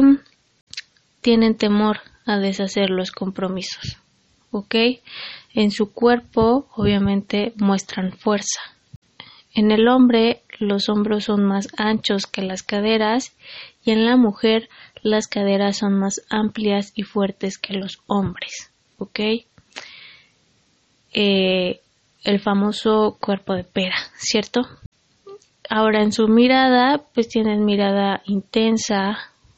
[1.20, 3.97] tienen temor a deshacer los compromisos.
[4.49, 4.76] ¿Ok?
[5.53, 8.61] En su cuerpo, obviamente, muestran fuerza.
[9.53, 13.36] En el hombre, los hombros son más anchos que las caderas
[13.84, 14.70] y en la mujer,
[15.01, 18.72] las caderas son más amplias y fuertes que los hombres.
[18.99, 19.20] ¿Ok?
[21.11, 21.82] Eh,
[22.24, 24.61] el famoso cuerpo de pera, ¿cierto?
[25.70, 29.18] Ahora en su mirada, pues tienen mirada intensa,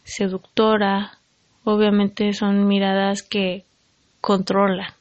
[0.09, 1.17] seductora,
[1.63, 3.63] obviamente son miradas que
[4.21, 4.93] controlan,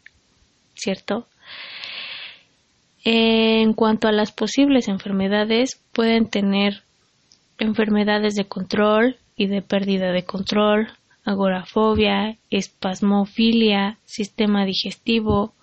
[0.74, 1.26] ¿cierto?
[3.04, 6.82] En cuanto a las posibles enfermedades, pueden tener
[7.59, 10.88] enfermedades de control y de pérdida de control,
[11.24, 15.54] agorafobia, espasmofilia, sistema digestivo,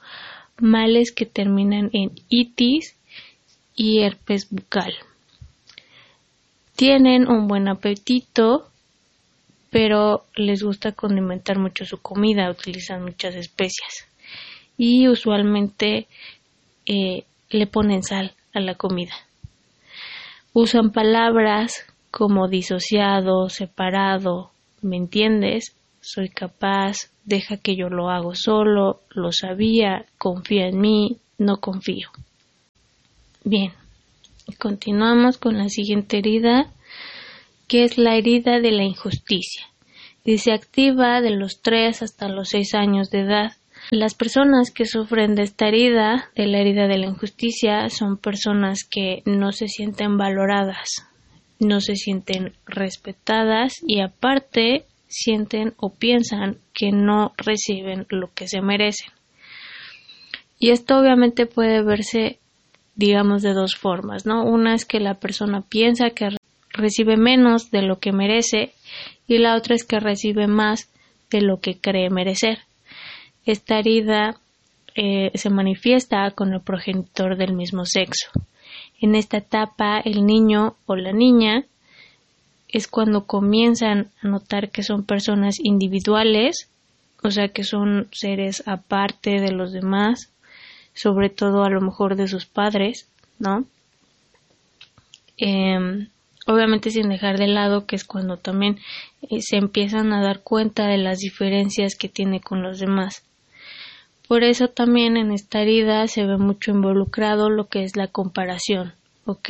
[0.60, 2.96] males que terminan en itis
[3.76, 4.94] y herpes bucal.
[6.76, 8.70] Tienen un buen apetito,
[9.76, 14.08] pero les gusta condimentar mucho su comida, utilizan muchas especias
[14.78, 16.08] y usualmente
[16.86, 19.12] eh, le ponen sal a la comida.
[20.54, 24.52] Usan palabras como disociado, separado,
[24.82, 25.76] ¿me entiendes?
[26.00, 32.12] Soy capaz, deja que yo lo hago solo, lo sabía, confía en mí, no confío.
[33.44, 33.74] Bien,
[34.58, 36.72] continuamos con la siguiente herida
[37.68, 39.68] que es la herida de la injusticia
[40.24, 43.52] y se activa de los 3 hasta los 6 años de edad.
[43.92, 48.84] Las personas que sufren de esta herida, de la herida de la injusticia, son personas
[48.84, 51.08] que no se sienten valoradas,
[51.60, 58.62] no se sienten respetadas y aparte sienten o piensan que no reciben lo que se
[58.62, 59.12] merecen.
[60.58, 62.40] Y esto obviamente puede verse
[62.96, 64.46] digamos, de dos formas, ¿no?
[64.46, 66.30] Una es que la persona piensa que
[66.76, 68.74] recibe menos de lo que merece
[69.28, 70.90] y la otra es que recibe más
[71.32, 72.60] de lo que cree merecer.
[73.46, 74.38] Esta herida
[74.96, 78.30] eh, se manifiesta con el progenitor del mismo sexo.
[79.00, 81.66] En esta etapa, el niño o la niña
[82.70, 86.70] es cuando comienzan a notar que son personas individuales,
[87.24, 90.32] o sea, que son seres aparte de los demás,
[90.94, 93.08] sobre todo a lo mejor de sus padres,
[93.40, 93.66] ¿no?
[95.38, 96.08] Em,
[96.46, 98.80] obviamente sin dejar de lado que es cuando también
[99.30, 103.24] eh, se empiezan a dar cuenta de las diferencias que tiene con los demás.
[104.28, 108.94] Por eso también en esta herida se ve mucho involucrado lo que es la comparación,
[109.26, 109.50] ¿ok?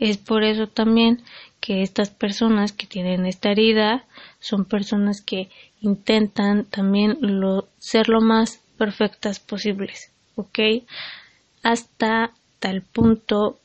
[0.00, 1.22] Es por eso también
[1.60, 4.04] que estas personas que tienen esta herida
[4.40, 5.48] son personas que
[5.80, 10.58] intentan también lo, ser lo más perfectas posibles, ¿ok?
[11.62, 13.60] Hasta tal punto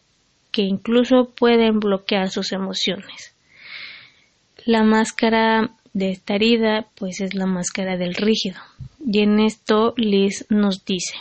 [0.57, 3.35] que incluso pueden bloquear sus emociones.
[4.65, 8.59] La máscara de esta herida pues es la máscara del rígido.
[9.05, 11.13] Y en esto Liz nos dice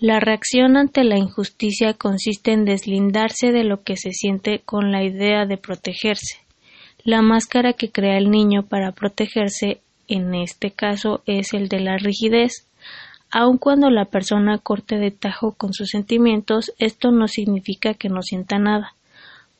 [0.00, 5.04] la reacción ante la injusticia consiste en deslindarse de lo que se siente con la
[5.04, 6.38] idea de protegerse.
[7.04, 11.98] La máscara que crea el niño para protegerse en este caso es el de la
[11.98, 12.66] rigidez.
[13.32, 18.22] Aun cuando la persona corte de tajo con sus sentimientos, esto no significa que no
[18.22, 18.94] sienta nada.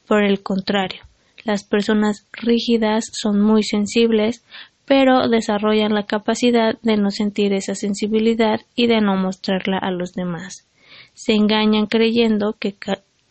[0.08, 1.02] Por el contrario,
[1.44, 4.44] las personas rígidas son muy sensibles,
[4.86, 10.14] pero desarrollan la capacidad de no sentir esa sensibilidad y de no mostrarla a los
[10.14, 10.66] demás.
[11.14, 12.74] Se engañan creyendo que,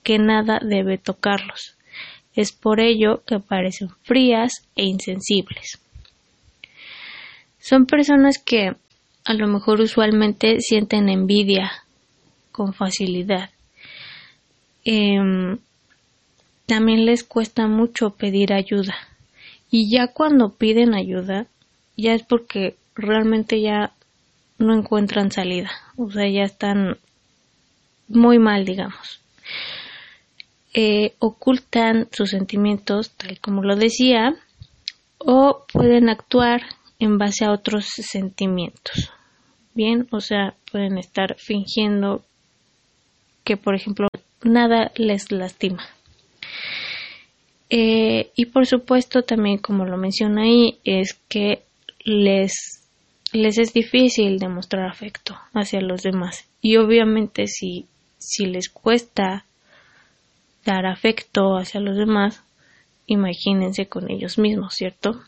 [0.04, 1.76] que nada debe tocarlos.
[2.34, 5.80] Es por ello que parecen frías e insensibles.
[7.60, 8.76] Son personas que
[9.30, 11.72] a lo mejor usualmente sienten envidia
[12.52, 13.52] con facilidad.
[14.84, 15.60] Em,
[16.66, 18.96] también les cuesta mucho pedir ayuda.
[19.70, 21.46] Y ya cuando piden ayuda,
[21.96, 23.94] ya es porque realmente ya
[24.58, 25.70] no encuentran salida.
[25.96, 26.98] O sea, ya están
[28.08, 29.22] muy mal, digamos.
[30.74, 34.34] Eh, ocultan sus sentimientos, tal como lo decía,
[35.20, 36.64] o pueden actuar
[36.98, 39.12] en base a otros sentimientos.
[40.12, 42.24] O sea, pueden estar fingiendo
[43.44, 44.08] que, por ejemplo,
[44.44, 45.84] nada les lastima.
[47.70, 51.64] Eh, y por supuesto, también como lo menciona ahí, es que
[52.04, 52.84] les,
[53.32, 56.46] les es difícil demostrar afecto hacia los demás.
[56.62, 57.86] Y obviamente si,
[58.18, 59.46] si les cuesta
[60.66, 62.44] dar afecto hacia los demás,
[63.08, 65.22] imagínense con ellos mismos, ¿cierto?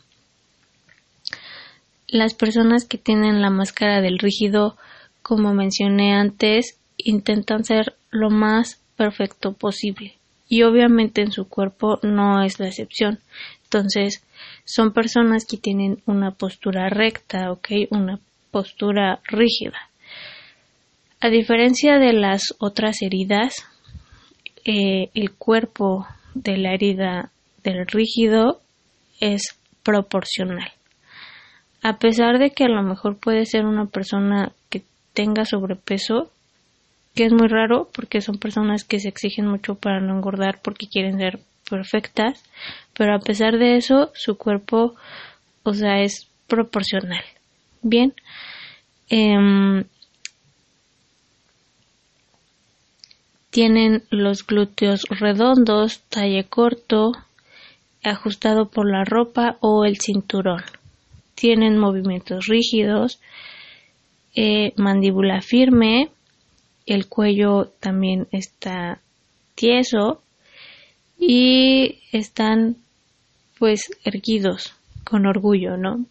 [2.12, 4.76] Las personas que tienen la máscara del rígido,
[5.22, 10.12] como mencioné antes, intentan ser lo más perfecto posible.
[10.46, 13.20] Y obviamente en su cuerpo no es la excepción.
[13.64, 14.22] Entonces,
[14.66, 17.68] son personas que tienen una postura recta, ¿ok?
[17.88, 19.88] Una postura rígida.
[21.18, 23.54] A diferencia de las otras heridas,
[24.66, 27.30] eh, el cuerpo de la herida
[27.64, 28.60] del rígido
[29.18, 30.72] es proporcional
[31.82, 34.82] a pesar de que a lo mejor puede ser una persona que
[35.14, 36.30] tenga sobrepeso,
[37.14, 40.86] que es muy raro porque son personas que se exigen mucho para no engordar porque
[40.86, 42.42] quieren ser perfectas,
[42.94, 44.94] pero a pesar de eso su cuerpo,
[45.64, 47.24] o sea, es proporcional.
[47.82, 48.14] Bien,
[49.08, 49.84] em,
[53.50, 57.12] tienen los glúteos redondos, talle corto,
[58.04, 60.62] ajustado por la ropa o el cinturón
[61.34, 63.20] tienen movimientos rígidos,
[64.34, 66.10] eh, mandíbula firme,
[66.86, 69.00] el cuello también está
[69.54, 70.22] tieso
[71.18, 72.76] y están
[73.58, 74.74] pues erguidos
[75.04, 76.04] con orgullo, ¿no?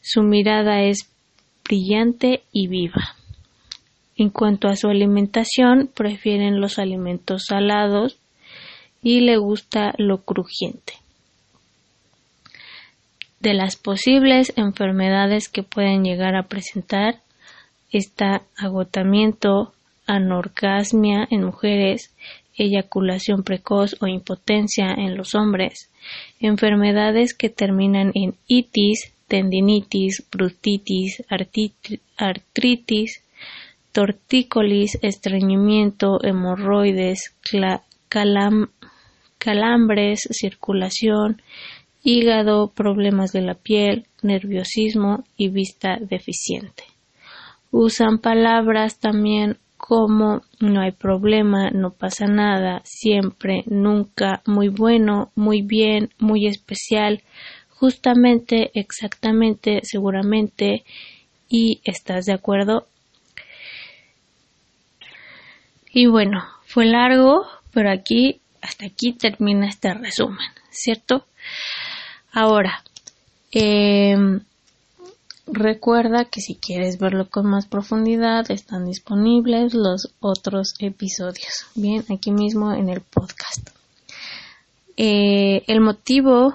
[0.00, 1.10] Su mirada es
[1.64, 3.16] brillante y viva.
[4.16, 8.18] En cuanto a su alimentación, prefieren los alimentos salados
[9.02, 11.03] y le gusta lo crujiente
[13.44, 17.20] de las posibles enfermedades que pueden llegar a presentar
[17.92, 19.74] está agotamiento,
[20.06, 22.10] anorgasmia en mujeres,
[22.56, 25.90] eyaculación precoz o impotencia en los hombres,
[26.40, 31.22] enfermedades que terminan en itis, tendinitis, brustitis,
[32.16, 33.22] artritis,
[33.92, 37.34] tortícolis, estreñimiento, hemorroides,
[39.38, 41.42] calambres, circulación,
[42.04, 46.84] hígado, problemas de la piel, nerviosismo y vista deficiente.
[47.70, 55.62] Usan palabras también como no hay problema, no pasa nada, siempre, nunca, muy bueno, muy
[55.62, 57.22] bien, muy especial,
[57.68, 60.84] justamente, exactamente, seguramente,
[61.48, 62.86] y estás de acuerdo.
[65.92, 71.26] Y bueno, fue largo, pero aquí, hasta aquí termina este resumen, ¿cierto?
[72.34, 72.82] Ahora,
[73.52, 74.16] eh,
[75.46, 82.30] Recuerda que si quieres verlo con más profundidad están disponibles los otros episodios, bien, aquí
[82.30, 83.68] mismo en el podcast.
[84.96, 86.54] Eh, el motivo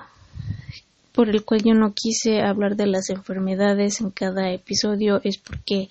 [1.12, 5.90] por el cual yo no quise hablar de las enfermedades en cada episodio es porque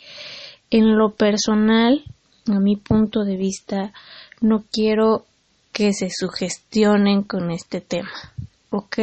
[0.70, 2.02] en lo personal,
[2.48, 3.92] a mi punto de vista,
[4.40, 5.24] no quiero
[5.72, 8.10] que se sugestionen con este tema,
[8.70, 8.98] ¿ok?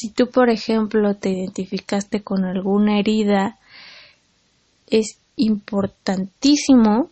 [0.00, 3.58] Si tú, por ejemplo, te identificaste con alguna herida,
[4.86, 7.10] es importantísimo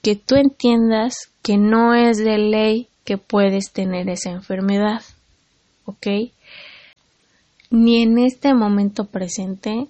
[0.00, 1.12] que tú entiendas
[1.42, 5.02] que no es de ley que puedes tener esa enfermedad,
[5.84, 6.06] ¿ok?
[7.68, 9.86] Ni en este momento presente,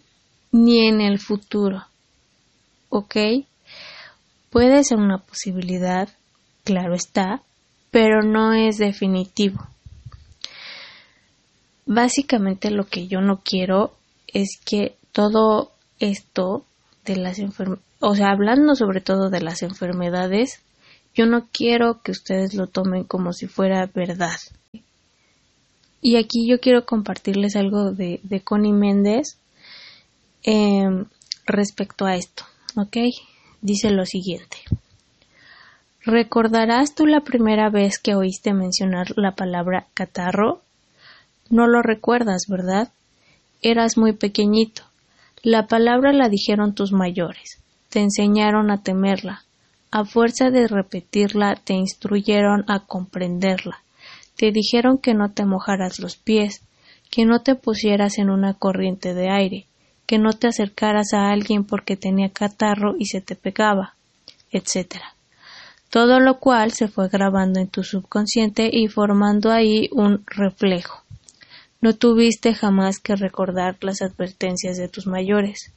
[0.50, 1.84] ni en el futuro,
[2.88, 3.14] ¿ok?
[4.50, 6.08] Puede ser una posibilidad,
[6.64, 7.42] claro está,
[7.92, 9.68] pero no es definitivo.
[11.86, 13.94] Básicamente lo que yo no quiero
[14.28, 16.64] es que todo esto
[17.04, 20.60] de las enfermedades, o sea, hablando sobre todo de las enfermedades,
[21.14, 24.36] yo no quiero que ustedes lo tomen como si fuera verdad.
[26.00, 29.38] Y aquí yo quiero compartirles algo de, de Connie Méndez
[30.42, 31.06] em,
[31.46, 32.44] respecto a esto,
[32.76, 32.96] ¿ok?
[33.62, 34.58] Dice lo siguiente.
[36.04, 40.60] ¿Recordarás tú la primera vez que oíste mencionar la palabra catarro?
[41.54, 42.88] No lo recuerdas, ¿verdad?
[43.62, 44.82] Eras muy pequeñito.
[45.40, 47.62] La palabra la dijeron tus mayores.
[47.90, 49.44] Te enseñaron a temerla.
[49.92, 53.78] A fuerza de repetirla, te instruyeron a comprenderla.
[54.34, 56.60] Te dijeron que no te mojaras los pies,
[57.08, 59.66] que no te pusieras en una corriente de aire,
[60.06, 63.94] que no te acercaras a alguien porque tenía catarro y se te pegaba,
[64.50, 64.96] etc.
[65.88, 71.03] Todo lo cual se fue grabando en tu subconsciente y formando ahí un reflejo.
[71.84, 75.70] No tuviste jamás que recordar las advertencias de tus mayores.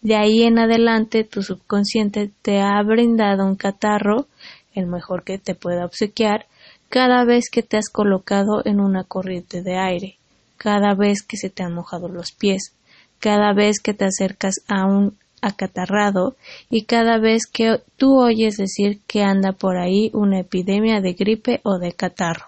[0.00, 4.28] De ahí en adelante tu subconsciente te ha brindado un catarro,
[4.72, 6.46] el mejor que te pueda obsequiar,
[6.88, 10.16] cada vez que te has colocado en una corriente de aire,
[10.56, 12.72] cada vez que se te han mojado los pies,
[13.20, 16.34] cada vez que te acercas a un acatarrado
[16.70, 21.60] y cada vez que tú oyes decir que anda por ahí una epidemia de gripe
[21.62, 22.46] o de catarro.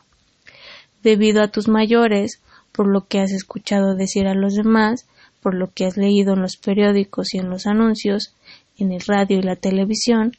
[1.02, 2.40] Debido a tus mayores,
[2.74, 5.06] por lo que has escuchado decir a los demás,
[5.40, 8.34] por lo que has leído en los periódicos y en los anuncios,
[8.78, 10.32] en el radio y la televisión,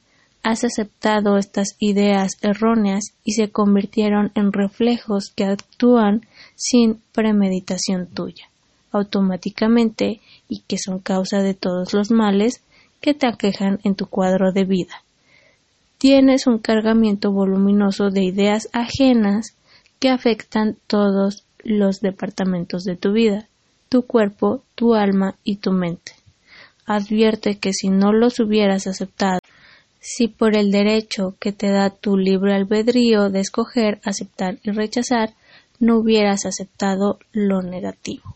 [0.43, 8.49] has aceptado estas ideas erróneas y se convirtieron en reflejos que actúan sin premeditación tuya,
[8.91, 10.19] automáticamente
[10.49, 12.61] y que son causa de todos los males
[12.99, 15.03] que te aquejan en tu cuadro de vida.
[15.97, 19.55] Tienes un cargamiento voluminoso de ideas ajenas
[19.99, 23.49] que afectan todos los departamentos de tu vida,
[23.89, 26.13] tu cuerpo, tu alma y tu mente.
[26.85, 29.39] Advierte que si no los hubieras aceptado,
[29.99, 35.33] si por el derecho que te da tu libre albedrío de escoger, aceptar y rechazar,
[35.79, 38.35] no hubieras aceptado lo negativo.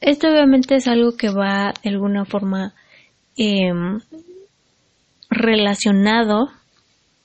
[0.00, 2.74] Esto obviamente es algo que va de alguna forma
[3.38, 4.00] em,
[5.30, 6.50] relacionado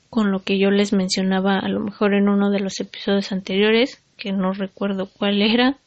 [0.10, 4.02] con lo que yo les mencionaba a lo mejor en uno de los episodios anteriores,
[4.22, 5.78] que no recuerdo cuál era,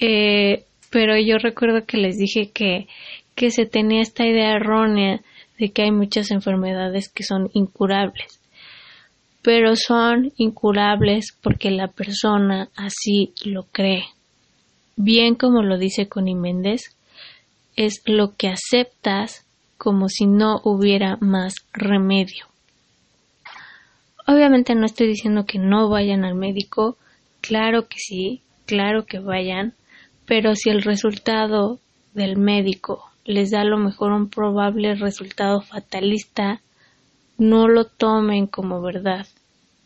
[0.00, 2.88] eh, pero yo recuerdo que les dije que,
[3.36, 5.20] que se tenía esta idea errónea
[5.58, 8.40] de que hay muchas enfermedades que son incurables,
[9.42, 14.06] pero son incurables porque la persona así lo cree.
[14.96, 16.96] Bien como lo dice Connie Méndez,
[17.76, 19.46] es lo que aceptas
[19.78, 22.46] como si no hubiera más remedio.
[24.26, 26.98] Obviamente no estoy diciendo que no vayan al médico,
[27.40, 29.74] Claro que sí, claro que vayan,
[30.26, 31.80] pero si el resultado
[32.14, 36.60] del médico les da a lo mejor un probable resultado fatalista,
[37.38, 39.26] no lo tomen como verdad,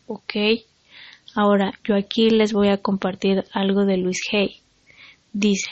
[0.07, 0.35] ¿ok?
[1.35, 4.61] Ahora, yo aquí les voy a compartir algo de Luis Hay.
[5.33, 5.69] Dice,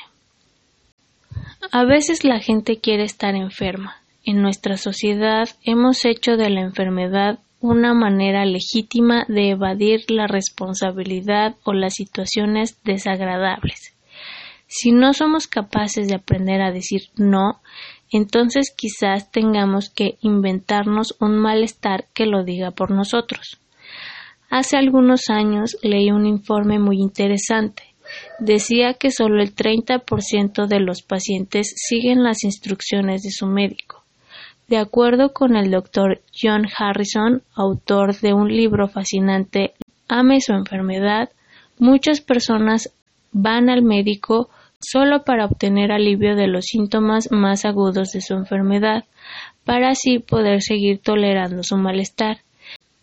[1.71, 3.95] a veces la gente quiere estar enferma.
[4.25, 11.55] En nuestra sociedad hemos hecho de la enfermedad una manera legítima de evadir la responsabilidad
[11.63, 13.95] o las situaciones desagradables.
[14.67, 17.61] Si no somos capaces de aprender a decir no,
[18.11, 23.61] entonces quizás tengamos que inventarnos un malestar que lo diga por nosotros.
[24.49, 27.83] Hace algunos años leí un informe muy interesante.
[28.39, 34.02] Decía que solo el 30% de los pacientes siguen las instrucciones de su médico.
[34.67, 39.73] De acuerdo con el doctor John Harrison, autor de un libro fascinante
[40.07, 41.29] Ame su enfermedad,
[41.79, 42.93] muchas personas
[43.31, 44.49] van al médico
[44.79, 49.05] solo para obtener alivio de los síntomas más agudos de su enfermedad,
[49.65, 52.39] para así poder seguir tolerando su malestar.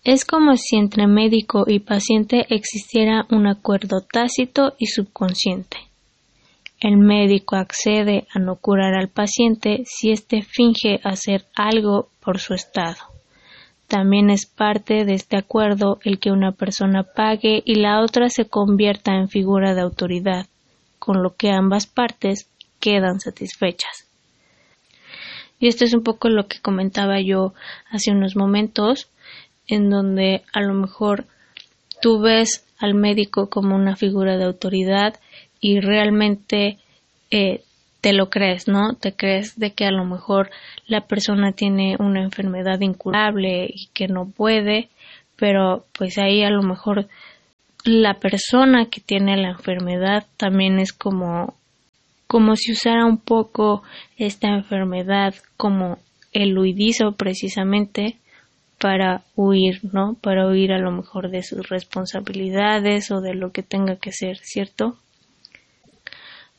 [0.05, 5.89] Es como si entre médico y paciente existiera un acuerdo tácito y subconsciente.
[6.81, 12.55] El médico accede a no curar al paciente si éste finge hacer algo por su
[12.55, 12.97] estado.
[13.87, 18.47] También es parte de este acuerdo el que una persona pague y la otra se
[18.47, 20.47] convierta en figura de autoridad,
[20.99, 24.09] con lo que ambas partes quedan satisfechas.
[25.59, 27.53] Y esto es un poco lo que comentaba yo
[27.91, 29.11] hace unos momentos
[29.66, 31.26] en donde a lo mejor
[32.01, 35.20] tú ves al médico como una figura de autoridad
[35.61, 36.79] y realmente
[37.31, 37.63] eh,
[38.01, 38.95] te lo crees, ¿no?
[38.95, 40.51] Te crees de que a lo mejor
[40.87, 44.89] la persona tiene una enfermedad incurable y que no puede,
[45.37, 47.09] pero pues ahí a lo mejor
[47.85, 51.55] la persona que tiene la enfermedad también es como
[52.27, 53.83] como si usara un poco
[54.17, 55.99] esta enfermedad como
[56.33, 58.19] el huidizo precisamente
[58.79, 60.15] para huir, ¿no?
[60.15, 64.39] Para huir a lo mejor de sus responsabilidades o de lo que tenga que ser,
[64.39, 64.97] ¿cierto?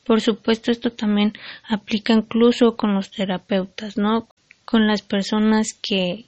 [0.04, 1.32] Por supuesto, esto también
[1.68, 4.28] aplica incluso con los terapeutas, ¿no?
[4.64, 6.26] Con las personas que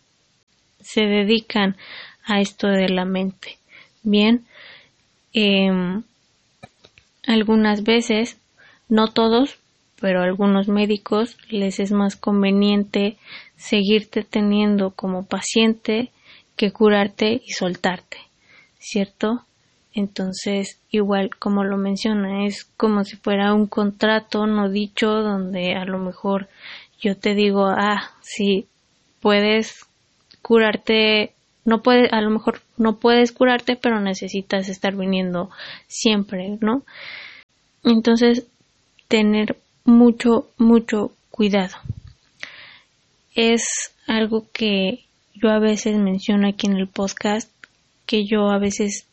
[0.80, 1.76] se dedican
[2.24, 3.58] a esto de la mente.
[4.02, 4.44] Bien,
[5.32, 6.02] em,
[7.26, 8.38] algunas veces,
[8.88, 9.58] no todos,
[10.00, 13.16] pero a algunos médicos les es más conveniente
[13.56, 16.10] seguirte teniendo como paciente
[16.56, 18.18] que curarte y soltarte,
[18.78, 19.46] ¿cierto?
[19.94, 25.84] Entonces, igual como lo menciona, es como si fuera un contrato no dicho donde a
[25.84, 26.48] lo mejor
[27.00, 28.66] yo te digo, ah, sí,
[29.20, 29.86] puedes
[30.42, 31.32] curarte,
[31.64, 35.50] no puedes, a lo mejor no puedes curarte, pero necesitas estar viniendo
[35.86, 36.82] siempre, ¿no?
[37.84, 38.46] Entonces,
[39.06, 41.76] tener mucho, mucho cuidado.
[43.36, 47.50] Es algo que yo a veces menciono aquí en el podcast,
[48.06, 49.06] que yo a veces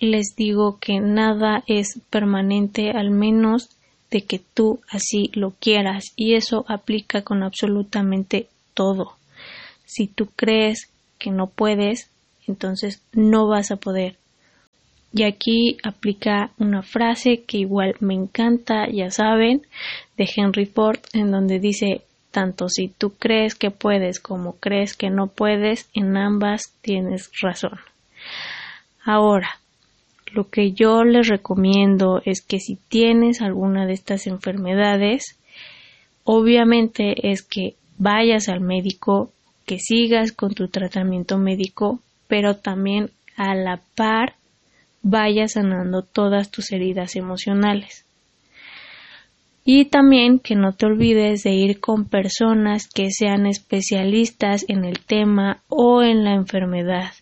[0.00, 3.68] les digo que nada es permanente al menos
[4.10, 9.16] de que tú así lo quieras y eso aplica con absolutamente todo.
[9.84, 12.10] Si tú crees que no puedes,
[12.46, 14.16] entonces no vas a poder.
[15.12, 19.62] Y aquí aplica una frase que igual me encanta, ya saben,
[20.16, 25.10] de Henry Ford, en donde dice, tanto si tú crees que puedes como crees que
[25.10, 27.80] no puedes, en ambas tienes razón.
[29.04, 29.59] Ahora,
[30.32, 35.38] lo que yo les recomiendo es que si tienes alguna de estas enfermedades,
[36.24, 39.30] obviamente es que vayas al médico,
[39.66, 44.34] que sigas con tu tratamiento médico, pero también a la par
[45.02, 48.04] vayas sanando todas tus heridas emocionales.
[49.64, 55.00] Y también que no te olvides de ir con personas que sean especialistas en el
[55.00, 57.12] tema o en la enfermedad.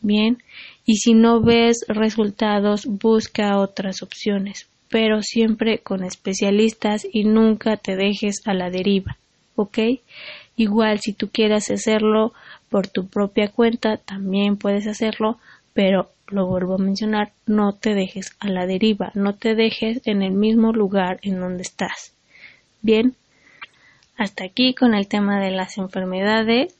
[0.00, 0.38] Bien,
[0.86, 7.96] y si no ves resultados, busca otras opciones, pero siempre con especialistas y nunca te
[7.96, 9.16] dejes a la deriva,
[9.56, 9.78] ¿ok?
[10.56, 12.32] Igual si tú quieras hacerlo
[12.70, 15.38] por tu propia cuenta, también puedes hacerlo,
[15.74, 20.22] pero lo vuelvo a mencionar, no te dejes a la deriva, no te dejes en
[20.22, 22.12] el mismo lugar en donde estás.
[22.80, 23.16] Bien,
[24.16, 26.75] hasta aquí con el tema de las enfermedades.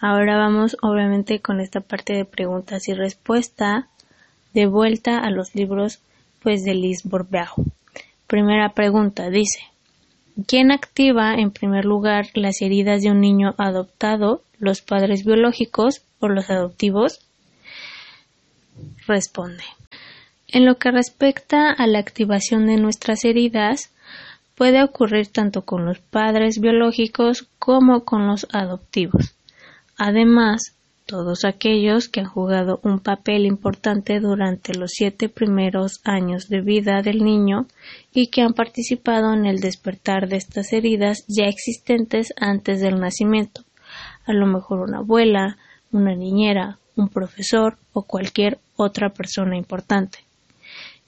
[0.00, 3.88] Ahora vamos obviamente con esta parte de preguntas y respuesta
[4.54, 6.00] de vuelta a los libros
[6.40, 7.48] pues de Liz Bourbeau.
[8.28, 9.60] Primera pregunta dice
[10.46, 16.28] ¿Quién activa en primer lugar las heridas de un niño adoptado, los padres biológicos o
[16.28, 17.20] los adoptivos?
[19.08, 19.64] responde.
[20.46, 23.90] En lo que respecta a la activación de nuestras heridas,
[24.54, 29.34] puede ocurrir tanto con los padres biológicos como con los adoptivos.
[29.98, 30.76] Además,
[31.06, 37.02] todos aquellos que han jugado un papel importante durante los siete primeros años de vida
[37.02, 37.66] del niño
[38.12, 43.62] y que han participado en el despertar de estas heridas ya existentes antes del nacimiento,
[44.24, 45.56] a lo mejor una abuela,
[45.90, 50.18] una niñera, un profesor o cualquier otra persona importante.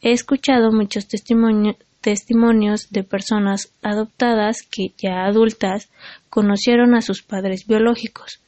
[0.03, 5.91] He escuchado muchos testimonios de personas adoptadas que, ya adultas,
[6.29, 8.41] conocieron a sus padres biológicos.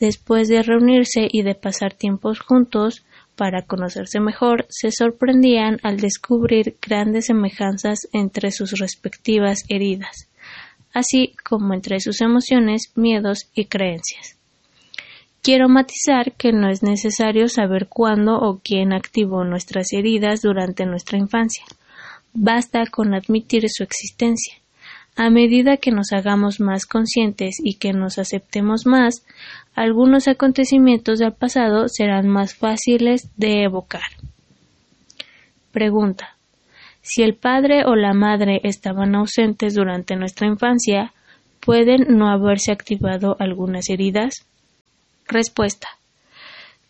[0.00, 3.04] Después de reunirse y de pasar tiempos juntos
[3.36, 10.28] para conocerse mejor, se sorprendían al descubrir grandes semejanzas entre sus respectivas heridas,
[10.92, 14.36] así como entre sus emociones, miedos y creencias.
[15.42, 21.18] Quiero matizar que no es necesario saber cuándo o quién activó nuestras heridas durante nuestra
[21.18, 21.64] infancia.
[22.32, 24.54] Basta con admitir su existencia.
[25.16, 29.24] A medida que nos hagamos más conscientes y que nos aceptemos más,
[29.74, 34.02] algunos acontecimientos del pasado serán más fáciles de evocar.
[35.70, 36.36] Pregunta.
[37.02, 41.12] Si el padre o la madre estaban ausentes durante nuestra infancia,
[41.60, 44.46] ¿pueden no haberse activado algunas heridas?
[45.28, 45.88] Respuesta.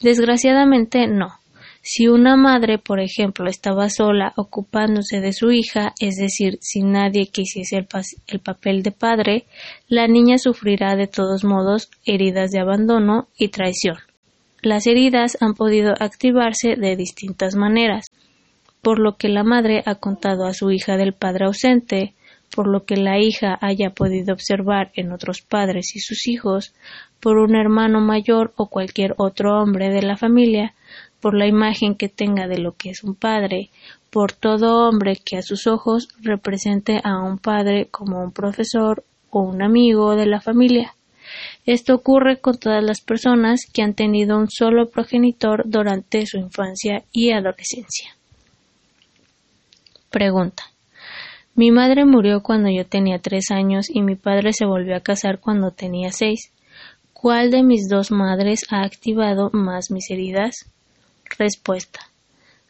[0.00, 1.38] Desgraciadamente no.
[1.86, 7.28] Si una madre, por ejemplo, estaba sola ocupándose de su hija, es decir, sin nadie
[7.30, 7.86] que hiciese el,
[8.26, 9.44] el, papel de padre,
[9.86, 13.98] la niña sufrirá de todos modos heridas de abandono y traición.
[14.62, 18.06] Las heridas han podido activarse de distintas maneras,
[18.80, 22.14] por lo que la madre ha contado a su hija del padre ausente,
[22.54, 26.72] por lo que la hija haya podido observar en otros padres y sus hijos,
[27.20, 30.72] por un hermano mayor o cualquier otro hombre de la familia,
[31.24, 33.70] por la imagen que tenga de lo que es un padre,
[34.10, 39.40] por todo hombre que a sus ojos represente a un padre como un profesor o
[39.40, 40.92] un amigo de la familia.
[41.64, 47.04] Esto ocurre con todas las personas que han tenido un solo progenitor durante su infancia
[47.10, 48.14] y adolescencia.
[50.10, 50.64] Pregunta.
[51.54, 55.40] Mi madre murió cuando yo tenía tres años y mi padre se volvió a casar
[55.40, 56.52] cuando tenía seis.
[57.14, 60.66] ¿Cuál de mis dos madres ha activado más mis heridas?
[61.38, 62.00] Respuesta.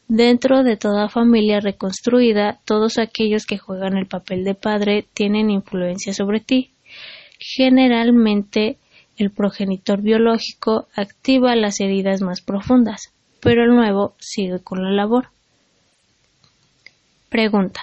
[0.08, 6.12] Dentro de toda familia reconstruida, todos aquellos que juegan el papel de padre tienen influencia
[6.12, 6.70] sobre ti.
[7.38, 8.78] Generalmente,
[9.16, 15.28] el progenitor biológico activa las heridas más profundas, pero el nuevo sigue con la labor.
[17.28, 17.80] Pregunta.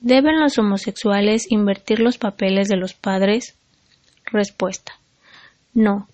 [0.00, 3.58] ¿Deben los homosexuales invertir los papeles de los padres?
[4.24, 4.92] Respuesta.
[5.74, 6.08] No.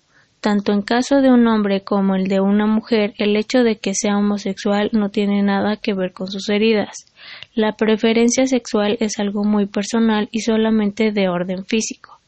[0.45, 3.95] Tanto en caso de un hombre como el de una mujer, el hecho de que
[3.95, 7.11] sea homosexual no tiene nada que ver con sus heridas.
[7.55, 12.19] La preferencia sexual es algo muy personal y solamente de orden físico,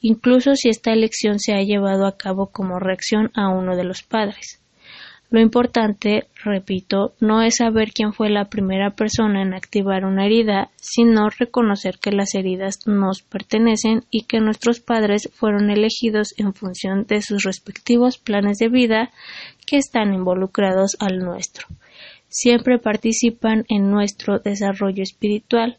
[0.00, 4.02] incluso si esta elección se ha llevado a cabo como reacción a uno de los
[4.02, 4.58] padres.
[5.28, 10.70] Lo importante, repito, no es saber quién fue la primera persona en activar una herida,
[10.76, 17.06] sino reconocer que las heridas nos pertenecen y que nuestros padres fueron elegidos en función
[17.08, 19.10] de sus respectivos planes de vida
[19.66, 21.66] que están involucrados al nuestro.
[22.28, 25.78] Siempre participan en nuestro desarrollo espiritual.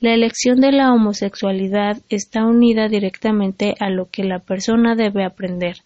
[0.00, 5.76] La elección de la homosexualidad está unida directamente a lo que la persona debe aprender,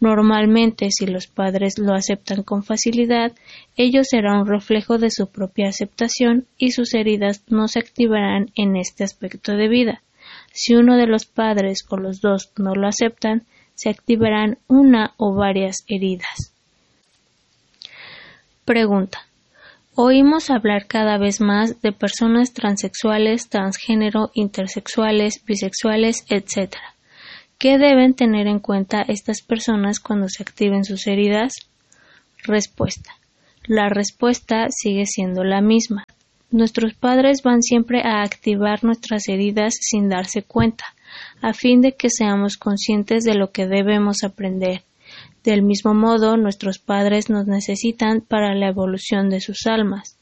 [0.00, 3.32] Normalmente, si los padres lo aceptan con facilidad,
[3.76, 8.76] ello será un reflejo de su propia aceptación y sus heridas no se activarán en
[8.76, 10.02] este aspecto de vida.
[10.52, 13.44] Si uno de los padres o los dos no lo aceptan,
[13.74, 16.54] se activarán una o varias heridas.
[18.64, 19.26] Pregunta.
[19.94, 26.76] Oímos hablar cada vez más de personas transexuales, transgénero, intersexuales, bisexuales, etc.
[27.60, 31.52] ¿Qué deben tener en cuenta estas personas cuando se activen sus heridas?
[32.42, 33.10] Respuesta.
[33.66, 36.06] La respuesta sigue siendo la misma.
[36.50, 40.86] Nuestros padres van siempre a activar nuestras heridas sin darse cuenta,
[41.42, 44.84] a fin de que seamos conscientes de lo que debemos aprender.
[45.44, 50.16] Del mismo modo, nuestros padres nos necesitan para la evolución de sus almas.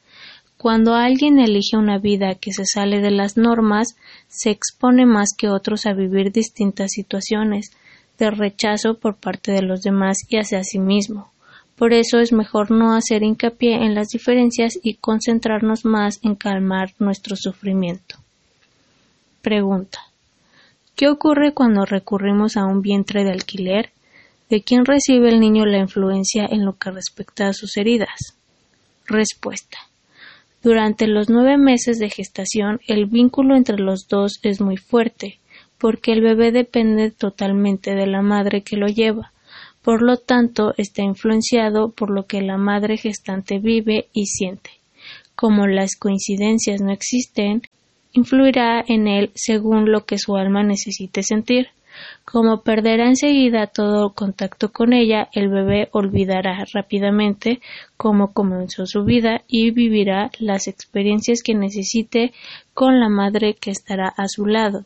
[0.59, 3.97] Cuando alguien elige una vida que se sale de las normas,
[4.27, 7.71] se expone más que otros a vivir distintas situaciones
[8.19, 11.31] de rechazo por parte de los demás y hacia sí mismo.
[11.77, 16.93] Por eso es mejor no hacer hincapié en las diferencias y concentrarnos más en calmar
[16.99, 18.17] nuestro sufrimiento.
[19.43, 20.01] Pregunta.
[20.97, 23.93] ¿Qué ocurre cuando recurrimos a un vientre de alquiler?
[24.51, 28.35] ¿De quién recibe el niño la influencia en lo que respecta a sus heridas?
[29.07, 29.79] Respuesta.
[30.63, 35.39] Durante los nueve meses de gestación el vínculo entre los dos es muy fuerte,
[35.79, 39.33] porque el bebé depende totalmente de la madre que lo lleva,
[39.83, 44.71] por lo tanto está influenciado por lo que la madre gestante vive y siente.
[45.37, 47.63] Como las coincidencias no existen,
[48.13, 51.69] influirá en él según lo que su alma necesite sentir.
[52.25, 57.61] Como perderá enseguida todo contacto con ella, el bebé olvidará rápidamente
[57.97, 62.33] cómo comenzó su vida y vivirá las experiencias que necesite
[62.75, 64.85] con la madre que estará a su lado.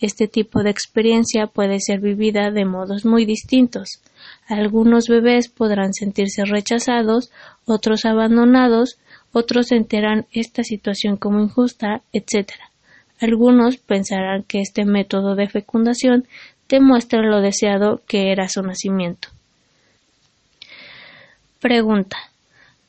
[0.00, 4.00] Este tipo de experiencia puede ser vivida de modos muy distintos.
[4.48, 7.30] Algunos bebés podrán sentirse rechazados,
[7.66, 8.98] otros abandonados,
[9.32, 12.50] otros enteran esta situación como injusta, etc.
[13.20, 16.26] Algunos pensarán que este método de fecundación
[16.68, 19.28] demuestra lo deseado que era su nacimiento.
[21.60, 22.16] Pregunta.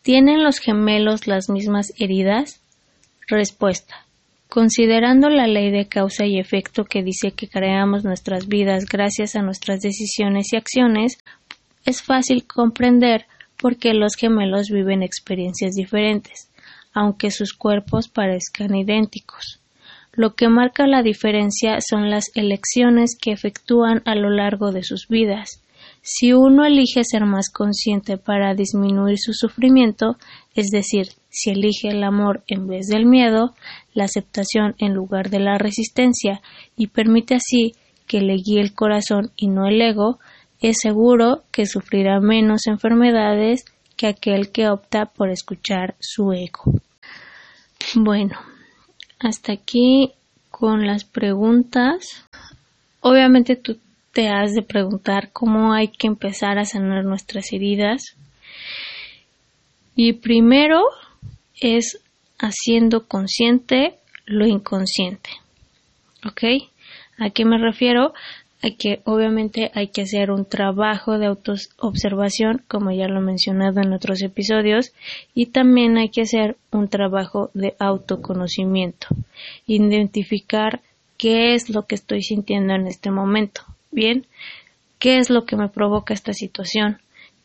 [0.04, 2.62] ¿Tienen los gemelos las mismas heridas?
[3.28, 4.06] Respuesta.
[4.48, 9.42] Considerando la ley de causa y efecto que dice que creamos nuestras vidas gracias a
[9.42, 11.18] nuestras decisiones y acciones,
[11.86, 13.26] es fácil comprender
[13.58, 16.50] por qué los gemelos viven experiencias diferentes,
[16.94, 19.61] aunque sus cuerpos parezcan idénticos.
[20.14, 25.08] Lo que marca la diferencia son las elecciones que efectúan a lo largo de sus
[25.08, 25.64] vidas.
[26.02, 30.18] Si uno elige ser más consciente para disminuir su sufrimiento,
[30.56, 33.54] es decir, si elige el amor en vez del miedo,
[33.94, 36.42] la aceptación en lugar de la resistencia
[36.76, 37.74] y permite así
[38.08, 40.20] que le guíe el corazón y no el ego,
[40.60, 43.64] es seguro que sufrirá menos enfermedades
[43.96, 46.82] que aquel que opta por escuchar su ego.
[47.96, 48.38] Bueno,
[49.22, 50.14] hasta aquí
[50.50, 52.26] con las preguntas.
[53.02, 53.78] Obviamente tú
[54.12, 58.16] te has de preguntar cómo hay que empezar a sanar nuestras heridas.
[59.96, 60.82] Y primero
[61.60, 62.00] es
[62.40, 63.96] haciendo consciente
[64.26, 65.30] lo inconsciente.
[66.26, 66.44] ¿Ok?
[67.20, 68.14] ¿A qué me refiero?
[68.78, 73.94] Que obviamente hay que hacer un trabajo de autoobservación, como ya lo he mencionado en
[73.94, 74.94] otros episodios,
[75.34, 79.08] y también hay que hacer un trabajo de autoconocimiento,
[79.66, 80.82] identificar
[81.18, 83.62] qué es lo que estoy sintiendo en este momento.
[83.92, 84.28] Bien,
[85.00, 87.00] ¿qué es lo que me provoca esta situación?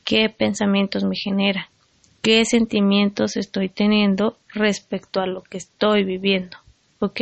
[0.05, 1.71] ¿Qué pensamientos me genera?
[2.27, 6.57] qué sentimientos estoy teniendo respecto a lo que estoy viviendo,
[6.99, 7.21] ¿ok?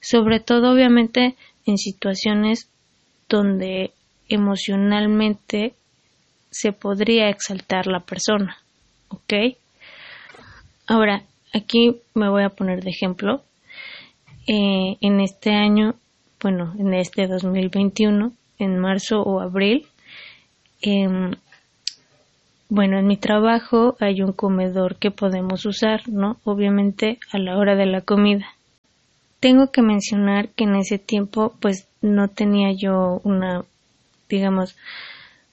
[0.00, 2.68] Sobre todo, obviamente, en situaciones
[3.28, 3.92] donde
[4.28, 5.74] emocionalmente
[6.50, 8.56] se podría exaltar la persona,
[9.08, 9.56] ¿ok?
[10.86, 11.22] Ahora,
[11.52, 13.42] aquí me voy a poner de ejemplo.
[14.46, 15.94] Eh, en este año,
[16.42, 19.86] bueno, en este 2021, en marzo o abril,
[20.82, 21.08] eh,
[22.68, 26.38] bueno, en mi trabajo hay un comedor que podemos usar, ¿no?
[26.44, 28.46] Obviamente a la hora de la comida.
[29.44, 33.62] Tengo que mencionar que en ese tiempo pues no tenía yo una,
[34.26, 34.74] digamos,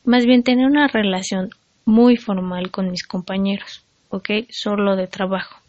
[0.05, 1.49] más bien tenía una relación
[1.83, 4.29] muy formal con mis compañeros, ¿ok?
[4.49, 5.59] Solo de trabajo.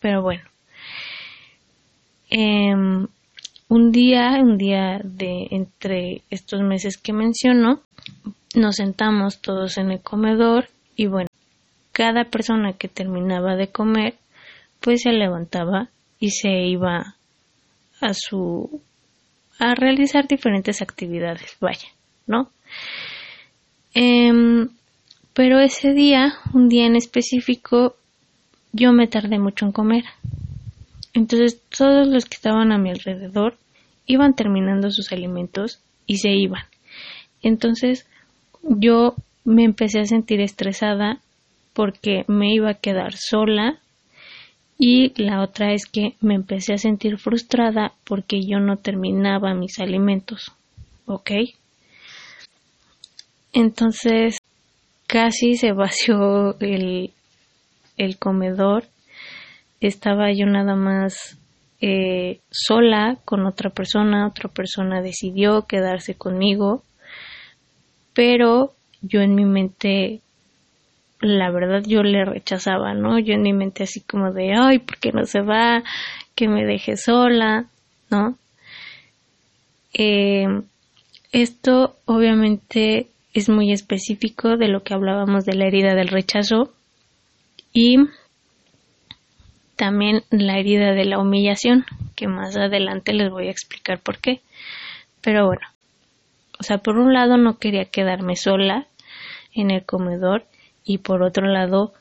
[0.00, 0.42] Pero bueno.
[2.30, 3.06] Em,
[3.68, 7.82] un día, un día de entre estos meses que menciono,
[8.54, 11.28] nos sentamos todos en el comedor y bueno,
[11.92, 14.14] cada persona que terminaba de comer
[14.80, 17.16] pues se levantaba y se iba
[18.00, 18.82] a su
[19.58, 21.88] a realizar diferentes actividades, vaya,
[22.26, 22.50] ¿no?
[23.92, 24.70] Em,
[25.34, 27.96] pero ese día, un día en específico,
[28.72, 30.04] yo me tardé mucho en comer.
[31.12, 33.58] Entonces todos los que estaban a mi alrededor
[34.06, 36.64] iban terminando sus alimentos y se iban.
[37.42, 38.06] Entonces
[38.62, 41.20] yo me empecé a sentir estresada
[41.72, 43.78] porque me iba a quedar sola
[44.82, 49.78] y la otra es que me empecé a sentir frustrada porque yo no terminaba mis
[49.78, 50.52] alimentos.
[51.04, 51.32] ¿Ok?
[53.52, 54.38] Entonces
[55.06, 57.12] casi se vació el,
[57.98, 58.84] el comedor.
[59.82, 61.36] Estaba yo nada más
[61.82, 64.26] eh, sola con otra persona.
[64.26, 66.82] Otra persona decidió quedarse conmigo.
[68.14, 70.20] Pero yo en mi mente,
[71.20, 73.18] la verdad, yo le rechazaba, ¿no?
[73.18, 75.82] Yo en mi mente así como de, ay, ¿por qué no se va?
[76.34, 77.66] Que me deje sola,
[78.10, 78.36] ¿no?
[79.92, 80.46] Eh,
[81.32, 86.72] esto obviamente es muy específico de lo que hablábamos de la herida del rechazo
[87.72, 87.96] y
[89.76, 91.84] también la herida de la humillación,
[92.16, 94.40] que más adelante les voy a explicar por qué.
[95.20, 95.66] Pero bueno,
[96.58, 98.86] o sea, por un lado no quería quedarme sola
[99.54, 100.44] en el comedor
[100.84, 101.92] y por otro lado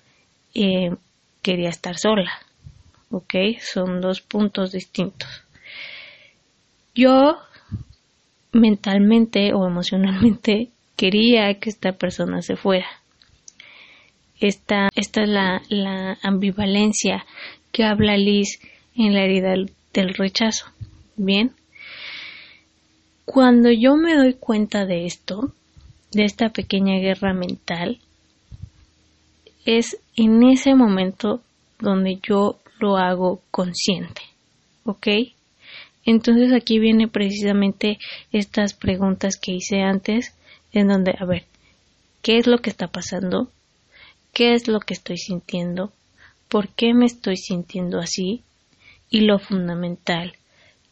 [0.54, 0.96] eh,
[1.42, 2.32] quería estar sola.
[3.12, 3.34] ¿Ok?
[3.60, 5.30] Son dos puntos distintos.
[6.94, 7.38] Yo
[8.52, 12.88] mentalmente o emocionalmente quería que esta persona se fuera.
[14.40, 17.26] Esta, esta es la, la ambivalencia
[17.72, 18.60] que habla Liz
[18.96, 19.54] en la herida
[19.94, 20.66] del rechazo.
[21.16, 21.52] Bien.
[23.26, 25.54] Cuando yo me doy cuenta de esto,
[26.12, 28.00] de esta pequeña guerra mental,
[29.78, 31.42] es en ese momento
[31.80, 34.22] donde yo lo hago consciente.
[34.84, 35.08] ¿Ok?
[36.06, 38.00] Entonces aquí viene precisamente
[38.32, 40.34] estas preguntas que hice antes,
[40.72, 41.44] en donde, a ver,
[42.24, 43.52] ¿qué es lo que está pasando?
[44.34, 45.92] ¿Qué es lo que estoy sintiendo?
[46.48, 48.42] ¿Por qué me estoy sintiendo así?
[49.12, 50.34] Y lo fundamental,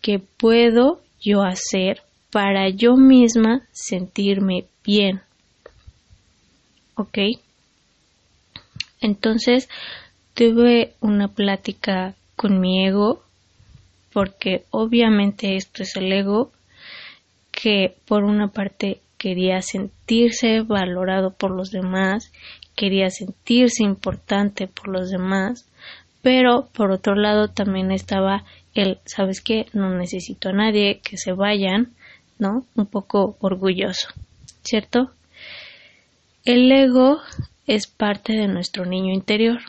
[0.01, 5.21] ¿qué puedo yo hacer para yo misma sentirme bien?
[6.93, 7.17] ¿Ok?
[9.01, 9.69] Entonces
[10.33, 13.23] tuve una plática con mi ego,
[14.13, 16.51] porque obviamente esto es el ego
[17.51, 22.31] que por una parte quería sentirse valorado por los demás,
[22.75, 25.67] quería sentirse importante por los demás,
[26.21, 28.43] pero por otro lado también estaba
[28.75, 29.65] el, ¿sabes qué?
[29.73, 31.93] No necesito a nadie, que se vayan,
[32.37, 32.65] ¿no?
[32.75, 34.09] Un poco orgulloso,
[34.63, 35.11] ¿cierto?
[36.45, 37.19] El ego
[37.67, 39.59] es parte de nuestro niño interior.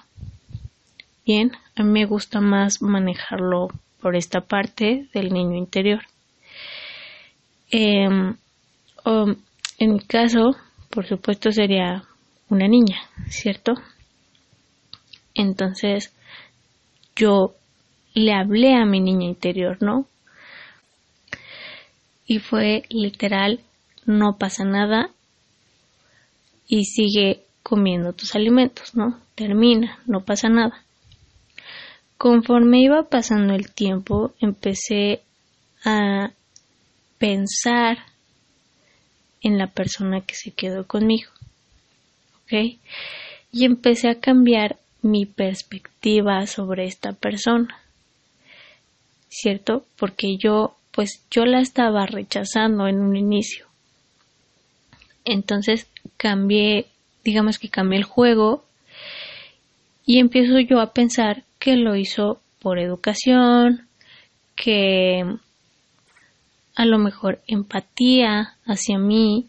[1.27, 3.69] Bien, a mí me gusta más manejarlo
[4.01, 6.03] por esta parte del niño interior.
[7.71, 8.37] Em,
[9.05, 10.57] en mi caso,
[10.91, 12.05] por supuesto, sería
[12.49, 13.75] una niña, ¿cierto?
[15.35, 16.13] Entonces,
[17.17, 17.55] yo
[18.15, 20.07] le hablé a mi niña interior, ¿no?
[22.27, 23.61] Y fue literal,
[24.07, 25.11] no pasa nada
[26.69, 29.21] y sigue comiendo tus alimentos, ¿no?
[29.35, 30.83] Termina, no pasa nada.
[32.17, 35.21] Conforme iba pasando el tiempo, empecé
[35.85, 36.31] a
[37.19, 37.99] pensar
[39.43, 41.31] en la persona que se quedó conmigo.
[42.43, 42.79] ¿Ok?
[43.53, 47.79] Y empecé a cambiar mi perspectiva sobre esta persona.
[49.29, 49.85] ¿Cierto?
[49.97, 53.67] Porque yo, pues yo la estaba rechazando en un inicio.
[55.25, 55.87] Entonces
[56.17, 56.87] cambié
[57.29, 58.65] digamos que cambié el juego
[60.07, 63.87] y empiezo yo a pensar que lo hizo por educación,
[64.57, 65.23] que
[66.75, 69.47] a lo mejor empatía hacia mí.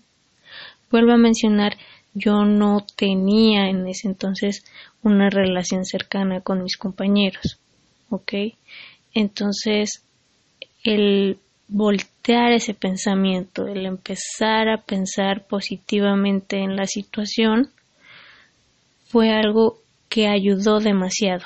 [0.92, 1.78] Vuelvo a mencionar,
[2.14, 4.66] yo no tenía en ese entonces
[5.02, 7.58] una relación cercana con mis compañeros,
[8.10, 8.34] ¿ok?
[9.14, 10.04] Entonces,
[10.84, 11.38] el
[11.70, 17.70] voltear ese pensamiento, el empezar a pensar positivamente en la situación,
[19.08, 19.80] fue algo
[20.10, 21.46] que ayudó demasiado.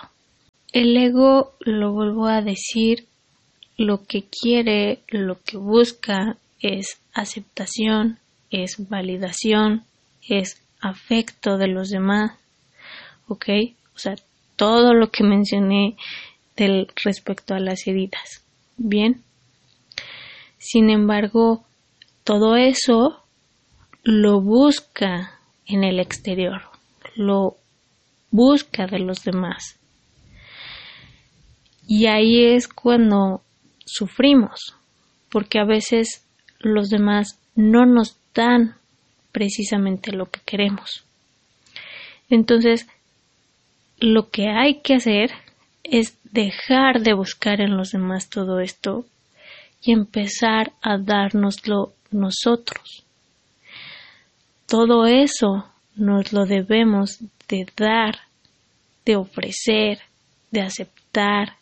[0.71, 3.05] El ego, lo vuelvo a decir,
[3.77, 8.17] lo que quiere, lo que busca es aceptación,
[8.49, 9.83] es validación,
[10.27, 12.31] es afecto de los demás,
[13.27, 13.49] ¿ok?
[13.95, 14.15] O sea,
[14.55, 15.95] todo lo que mencioné
[16.55, 18.43] del respecto a las heridas.
[18.77, 19.21] Bien.
[20.63, 21.65] Sin embargo,
[22.23, 23.21] todo eso
[24.01, 26.61] lo busca en el exterior,
[27.17, 27.57] lo
[28.31, 29.77] busca de los demás.
[31.85, 33.41] Y ahí es cuando
[33.85, 34.73] sufrimos,
[35.29, 36.25] porque a veces
[36.59, 38.77] los demás no nos dan
[39.33, 41.03] precisamente lo que queremos.
[42.29, 42.87] Entonces,
[43.99, 45.31] lo que hay que hacer
[45.83, 49.05] es dejar de buscar en los demás todo esto
[49.83, 53.05] y empezar a dárnoslo nosotros.
[54.65, 55.65] Todo eso
[55.95, 57.19] nos lo debemos
[57.49, 58.17] de dar,
[59.05, 59.99] de ofrecer,
[60.51, 61.57] de aceptar,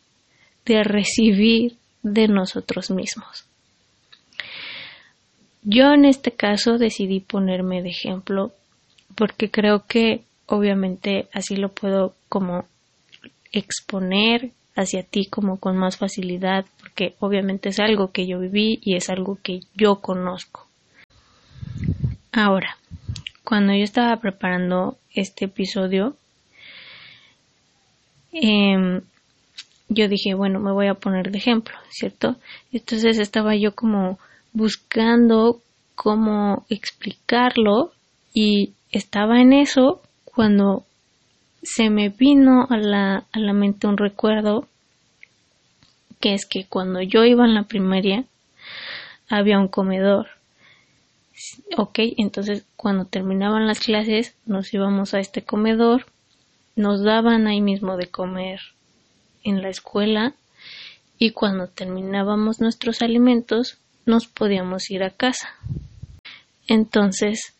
[0.65, 3.45] de recibir de nosotros mismos.
[5.63, 8.51] Yo en este caso decidí ponerme de ejemplo
[9.15, 12.65] porque creo que obviamente así lo puedo como
[13.51, 18.95] exponer hacia ti como con más facilidad porque obviamente es algo que yo viví y
[18.95, 20.67] es algo que yo conozco.
[22.33, 22.77] Ahora,
[23.43, 26.15] cuando yo estaba preparando este episodio,
[28.33, 29.01] em,
[29.87, 32.35] yo dije, bueno, me voy a poner de ejemplo, ¿cierto?
[32.71, 34.19] Entonces estaba yo como
[34.53, 35.61] buscando
[35.95, 37.91] cómo explicarlo
[38.33, 40.85] y estaba en eso cuando
[41.63, 44.67] se me vino a la, a la mente un recuerdo
[46.21, 48.23] que es que cuando yo iba en la primaria
[49.27, 50.27] había un comedor.
[51.77, 56.05] Ok, entonces cuando terminaban las clases nos íbamos a este comedor,
[56.75, 58.59] nos daban ahí mismo de comer
[59.43, 60.33] en la escuela
[61.17, 65.49] y cuando terminábamos nuestros alimentos nos podíamos ir a casa.
[66.67, 67.53] Entonces,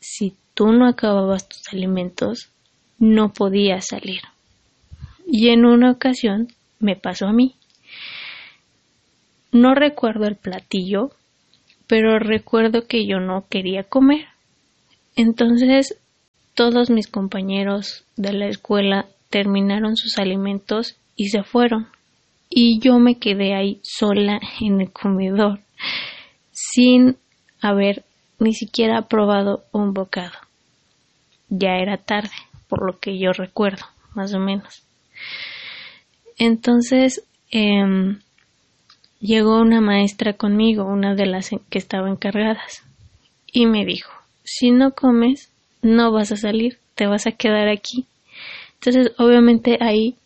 [0.00, 2.50] si tú no acababas tus alimentos,
[2.98, 4.22] no podía salir.
[5.26, 6.48] Y en una ocasión
[6.80, 7.57] me pasó a mí.
[9.52, 11.10] No recuerdo el platillo,
[11.86, 14.26] pero recuerdo que yo no quería comer.
[15.16, 15.98] Entonces
[16.54, 21.88] todos mis compañeros de la escuela terminaron sus alimentos y se fueron.
[22.50, 25.60] Y yo me quedé ahí sola en el comedor
[26.50, 27.16] sin
[27.60, 28.04] haber
[28.38, 30.32] ni siquiera probado un bocado.
[31.48, 32.30] Ya era tarde,
[32.68, 33.84] por lo que yo recuerdo,
[34.14, 34.82] más o menos.
[36.38, 38.20] Entonces em,
[39.20, 42.82] llegó una maestra conmigo, una de las que estaba encargadas,
[43.52, 44.12] y me dijo,
[44.44, 45.50] si no comes,
[45.82, 48.06] no vas a salir, te vas a quedar aquí.
[48.74, 50.16] Entonces, obviamente ahí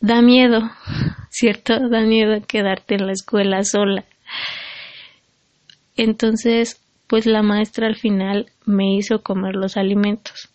[0.00, 0.70] da miedo,
[1.30, 1.88] ¿cierto?
[1.88, 4.04] Da miedo quedarte en la escuela sola.
[5.96, 10.48] Entonces, pues la maestra al final me hizo comer los alimentos.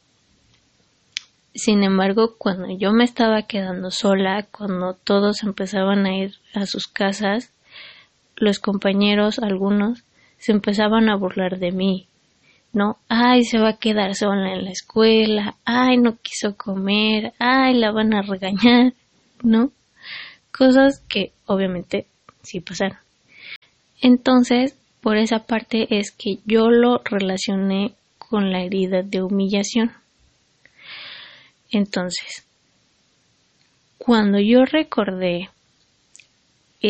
[1.54, 6.88] Sin embargo, cuando yo me estaba quedando sola, cuando todos empezaban a ir a sus
[6.88, 7.52] casas,
[8.36, 10.04] los compañeros, algunos,
[10.38, 12.08] se empezaban a burlar de mí,
[12.74, 12.98] ¿no?
[13.08, 17.92] Ay, se va a quedar sola en la escuela, ay, no quiso comer, ay, la
[17.92, 18.94] van a regañar,
[19.42, 19.72] ¿no?
[20.52, 22.08] Cosas que obviamente
[22.44, 22.98] sí pasaron.
[24.02, 29.92] Entonces, por esa parte es que yo lo relacioné con la herida de humillación.
[31.72, 32.46] Entonces,
[33.98, 35.50] cuando yo recordé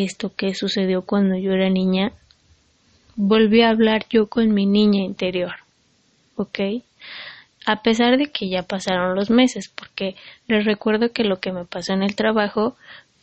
[0.03, 2.11] esto que sucedió cuando yo era niña,
[3.15, 5.53] volví a hablar yo con mi niña interior,
[6.35, 6.59] ¿ok?
[7.65, 10.15] A pesar de que ya pasaron los meses, porque
[10.47, 12.75] les recuerdo que lo que me pasó en el trabajo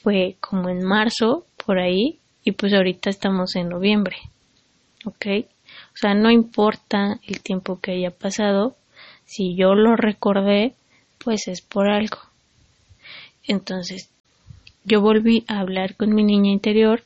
[0.03, 4.17] fue como en marzo, por ahí, y pues ahorita estamos en noviembre,
[5.05, 5.47] ¿ok?
[5.95, 8.77] O sea, no importa el tiempo que haya pasado,
[9.25, 10.75] si yo lo recordé,
[11.19, 12.19] pues es por algo.
[13.47, 14.11] Entonces,
[14.85, 17.03] yo volví a hablar con mi niña interior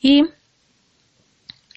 [0.00, 0.24] y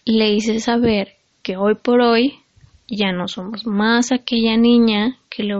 [0.05, 1.13] le hice saber
[1.43, 2.39] que hoy por hoy
[2.87, 5.55] ya no somos más aquella niña que le,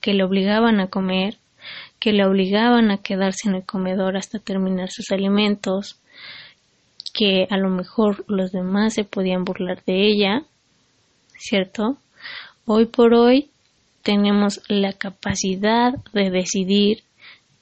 [0.00, 1.36] que le obligaban a comer,
[2.00, 6.00] que le obligaban a quedarse en el comedor hasta terminar sus alimentos,
[7.12, 10.42] que a lo mejor los demás se podían burlar de ella,
[11.38, 11.98] ¿cierto?
[12.64, 13.50] Hoy por hoy
[14.02, 17.02] tenemos la capacidad de decidir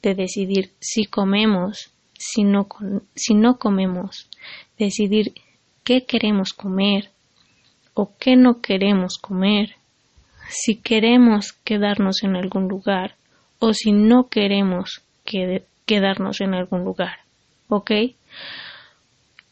[0.03, 2.69] de decidir si comemos, si no,
[3.15, 4.29] si no comemos,
[4.79, 5.33] decidir
[5.85, 7.11] qué queremos comer
[7.95, 9.77] o qué no queremos comer,
[10.49, 13.17] si queremos quedarnos en algún lugar
[13.59, 15.03] o si no queremos
[15.87, 17.21] quedarnos en algún lugar.
[17.69, 17.91] ¿Ok?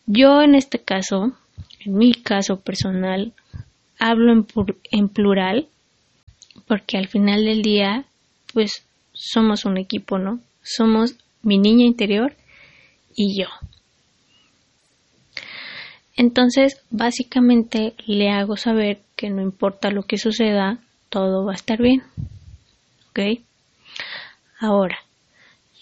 [0.06, 1.32] Yo en este caso,
[1.84, 3.32] en mi caso personal,
[3.98, 4.46] hablo en,
[4.90, 5.68] en plural
[6.66, 8.04] porque al final del día,
[8.52, 8.84] pues
[9.18, 10.38] somos un equipo, ¿no?
[10.62, 12.34] Somos mi niña interior
[13.16, 13.48] y yo.
[16.16, 20.78] Entonces, básicamente le hago saber que no importa lo que suceda,
[21.08, 22.04] todo va a estar bien.
[23.10, 23.40] ¿Ok?
[24.60, 24.98] Ahora,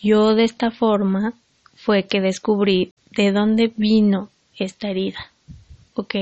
[0.00, 1.34] yo de esta forma
[1.74, 5.30] fue que descubrí de dónde vino esta herida.
[5.94, 6.14] ¿Ok?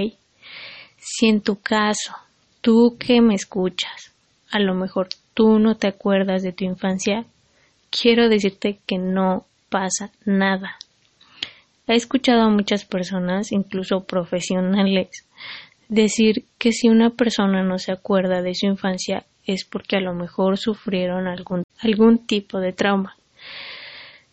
[0.98, 2.12] Si en tu caso,
[2.60, 4.12] tú que me escuchas,
[4.50, 7.26] a lo mejor tú no te acuerdas de tu infancia,
[7.90, 10.76] quiero decirte que no pasa nada.
[11.86, 15.26] He escuchado a muchas personas, incluso profesionales,
[15.88, 20.14] decir que si una persona no se acuerda de su infancia es porque a lo
[20.14, 23.16] mejor sufrieron algún, algún tipo de trauma.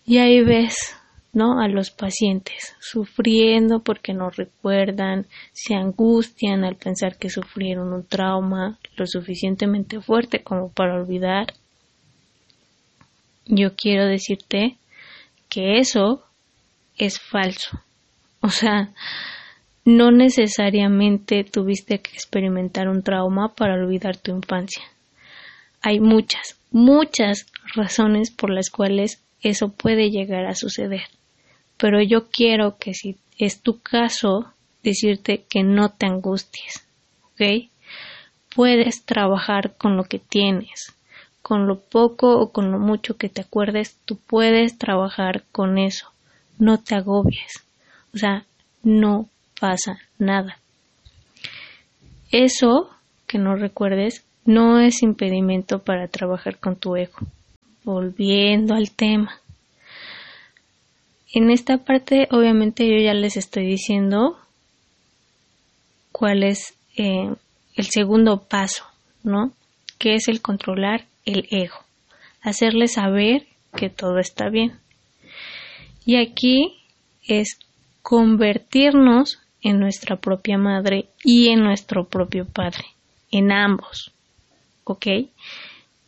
[0.06, 0.96] Y ahí ves,
[1.34, 1.62] ¿no?
[1.62, 8.78] A los pacientes sufriendo porque no recuerdan, se angustian al pensar que sufrieron un trauma
[8.98, 11.54] lo suficientemente fuerte como para olvidar
[13.46, 14.78] yo quiero decirte
[15.50, 16.24] que eso
[16.98, 17.82] es falso.
[18.40, 18.92] O sea,
[19.84, 24.84] no necesariamente tuviste que experimentar un trauma para olvidar tu infancia.
[25.82, 27.46] Hay muchas, muchas
[27.76, 31.04] razones por las cuales eso puede llegar a suceder.
[31.82, 34.54] Pero yo quiero que si es tu caso,
[34.84, 36.86] decirte que no te angusties,
[37.26, 37.70] ¿ok?
[38.56, 40.94] Puedes trabajar con lo que tienes
[41.42, 46.08] con lo poco o con lo mucho que te acuerdes, tú puedes trabajar con eso.
[46.60, 47.66] No te agobies.
[48.14, 48.46] O sea,
[48.84, 49.28] no
[49.60, 50.58] pasa nada.
[52.32, 52.90] Eso
[53.28, 57.18] que no recuerdes no es impedimento para trabajar con tu ego.
[57.84, 59.38] Volviendo al tema.
[61.34, 64.38] En esta parte, obviamente, yo ya les estoy diciendo
[66.12, 67.34] cuál es eh,
[67.76, 68.84] el segundo paso,
[69.24, 69.54] ¿no?
[69.98, 71.78] Que es el controlar el ego,
[72.42, 73.48] hacerle saber
[73.78, 74.80] que todo está bien.
[76.06, 76.82] Y aquí
[77.26, 77.58] es
[78.02, 82.84] convertirnos en nuestra propia madre y en nuestro propio padre,
[83.32, 84.12] en ambos,
[84.84, 85.08] ¿ok?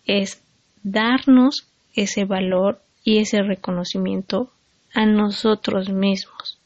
[0.06, 0.42] Es
[0.82, 4.52] darnos ese valor y ese reconocimiento
[4.94, 6.58] a nosotros mismos,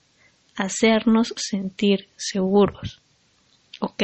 [0.56, 3.02] hacernos sentir seguros,
[3.80, 4.04] ¿ok?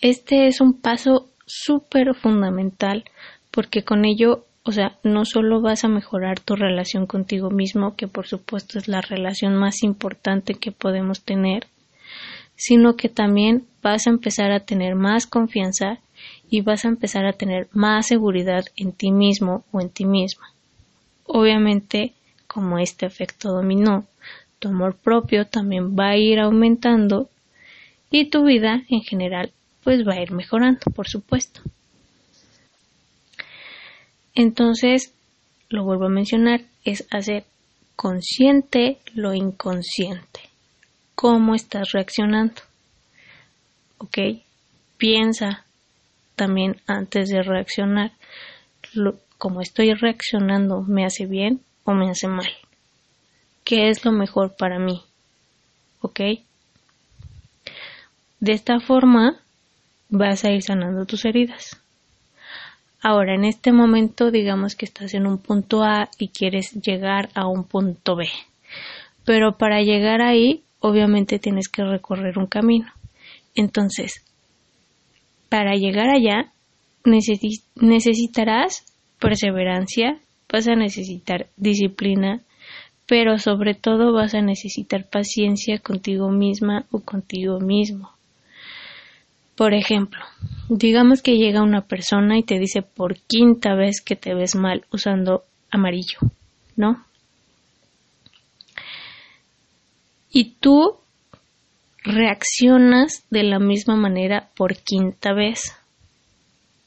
[0.00, 3.04] Este es un paso súper fundamental
[3.50, 8.08] porque con ello, o sea, no solo vas a mejorar tu relación contigo mismo, que
[8.08, 11.66] por supuesto es la relación más importante que podemos tener,
[12.56, 15.98] sino que también vas a empezar a tener más confianza
[16.48, 20.49] y vas a empezar a tener más seguridad en ti mismo o en ti misma.
[21.32, 22.12] Obviamente,
[22.48, 24.04] como este efecto dominó,
[24.58, 27.30] tu amor propio también va a ir aumentando
[28.10, 29.52] y tu vida en general
[29.84, 31.62] pues va a ir mejorando, por supuesto.
[34.34, 35.14] Entonces,
[35.68, 37.44] lo vuelvo a mencionar, es hacer
[37.94, 40.40] consciente lo inconsciente.
[41.14, 42.60] ¿Cómo estás reaccionando?
[43.98, 44.18] ¿Ok?
[44.98, 45.64] Piensa
[46.34, 48.10] también antes de reaccionar.
[49.40, 52.46] Como estoy reaccionando, ¿me hace bien o me hace mal?
[53.64, 55.02] ¿Qué es lo mejor para mí?
[56.02, 56.20] ¿Ok?
[58.38, 59.40] De esta forma
[60.10, 61.80] vas a ir sanando tus heridas.
[63.02, 67.46] Ahora, en este momento, digamos que estás en un punto A y quieres llegar a
[67.46, 68.28] un punto B.
[69.24, 72.92] Pero para llegar ahí, obviamente tienes que recorrer un camino.
[73.54, 74.22] Entonces,
[75.48, 76.52] para llegar allá,
[77.74, 78.84] necesitarás
[79.20, 80.18] perseverancia,
[80.52, 82.40] vas a necesitar disciplina,
[83.06, 88.10] pero sobre todo vas a necesitar paciencia contigo misma o contigo mismo.
[89.54, 90.20] Por ejemplo,
[90.68, 94.84] digamos que llega una persona y te dice por quinta vez que te ves mal
[94.90, 96.18] usando amarillo,
[96.76, 97.04] ¿no?
[100.32, 100.96] Y tú
[102.04, 105.76] reaccionas de la misma manera por quinta vez.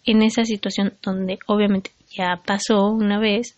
[0.06, 3.58] En esa situación donde obviamente ya pasó una vez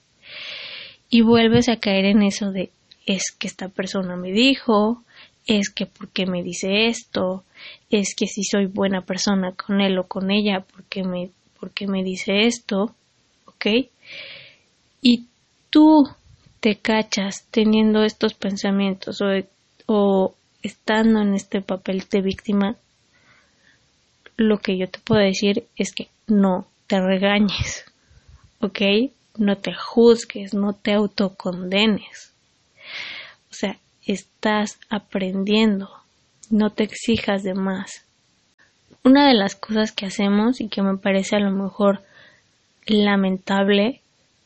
[1.09, 2.71] y vuelves a caer en eso de
[3.05, 5.03] es que esta persona me dijo,
[5.45, 7.43] es que por qué me dice esto,
[7.89, 11.29] es que si soy buena persona con él o con ella, porque me,
[11.59, 12.95] porque me dice esto,
[13.45, 13.65] ¿ok?
[15.01, 15.27] Y
[15.69, 16.03] tú
[16.59, 19.27] te cachas teniendo estos pensamientos o,
[19.85, 20.33] o
[20.63, 22.75] estando en este papel de víctima,
[24.37, 27.85] lo que yo te puedo decir es que no te regañes,
[28.59, 28.81] ¿ok?
[29.37, 32.31] No te juzgues, no te autocondenes.
[33.51, 35.89] O sea, estás aprendiendo,
[36.49, 38.05] no te exijas de más.
[39.03, 42.01] Una de las cosas que hacemos y que me parece a lo mejor
[42.87, 44.01] lamentable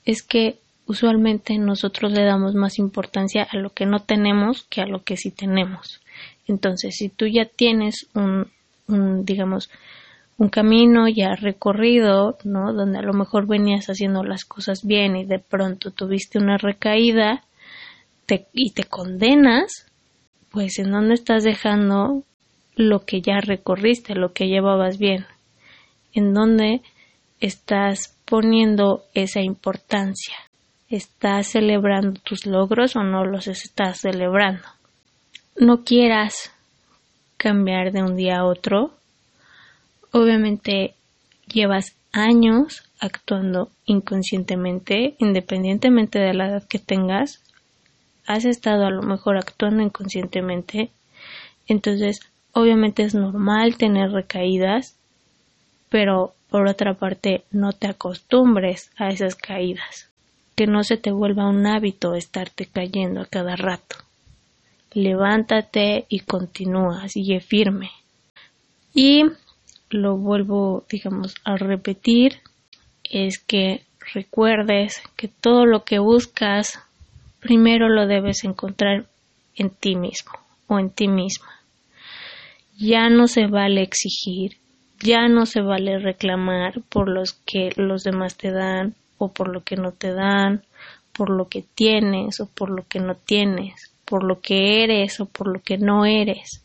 [0.05, 4.85] es que usualmente nosotros le damos más importancia a lo que no tenemos que a
[4.85, 6.01] lo que sí tenemos.
[6.47, 8.51] Entonces, si tú ya tienes un,
[8.87, 9.69] un digamos,
[10.39, 12.73] un camino ya recorrido, ¿no?
[12.73, 17.43] Donde a lo mejor venías haciendo las cosas bien y de pronto tuviste una recaída
[18.53, 19.85] y te condenas,
[20.49, 22.23] pues en dónde estás dejando
[22.75, 25.25] lo que ya recorriste, lo que llevabas bien,
[26.13, 26.81] en dónde
[27.41, 30.35] estás poniendo esa importancia,
[30.89, 34.63] estás celebrando tus logros o no los estás celebrando.
[35.57, 36.53] No quieras
[37.35, 38.98] cambiar de un día a otro.
[40.11, 40.95] Obviamente
[41.47, 47.41] llevas años actuando inconscientemente, independientemente de la edad que tengas,
[48.25, 50.89] has estado a lo mejor actuando inconscientemente,
[51.67, 52.21] entonces
[52.53, 54.95] obviamente es normal tener recaídas,
[55.89, 60.09] pero por otra parte no te acostumbres a esas caídas,
[60.55, 63.97] que no se te vuelva un hábito estarte cayendo a cada rato.
[64.93, 67.91] Levántate y continúa, sigue firme.
[68.93, 69.23] Y
[69.89, 72.37] lo vuelvo, digamos, a repetir,
[73.03, 73.83] es que
[74.13, 76.79] recuerdes que todo lo que buscas
[77.39, 79.05] primero lo debes encontrar
[79.55, 80.33] en ti mismo
[80.67, 81.49] o en ti misma.
[82.77, 84.57] Ya no se vale exigir,
[85.01, 89.63] ya no se vale reclamar por los que los demás te dan o por lo
[89.63, 90.63] que no te dan,
[91.13, 95.25] por lo que tienes o por lo que no tienes, por lo que eres o
[95.25, 96.63] por lo que no eres.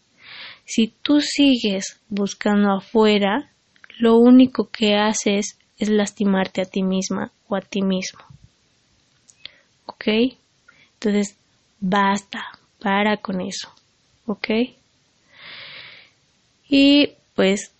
[0.65, 3.51] Si tú sigues buscando afuera,
[3.99, 8.20] lo único que haces es lastimarte a ti misma o a ti mismo.
[9.86, 10.07] ¿Ok?
[10.95, 11.36] Entonces,
[11.81, 12.45] basta,
[12.81, 13.70] para con eso,
[14.27, 14.49] ¿ok?
[16.69, 17.73] Y pues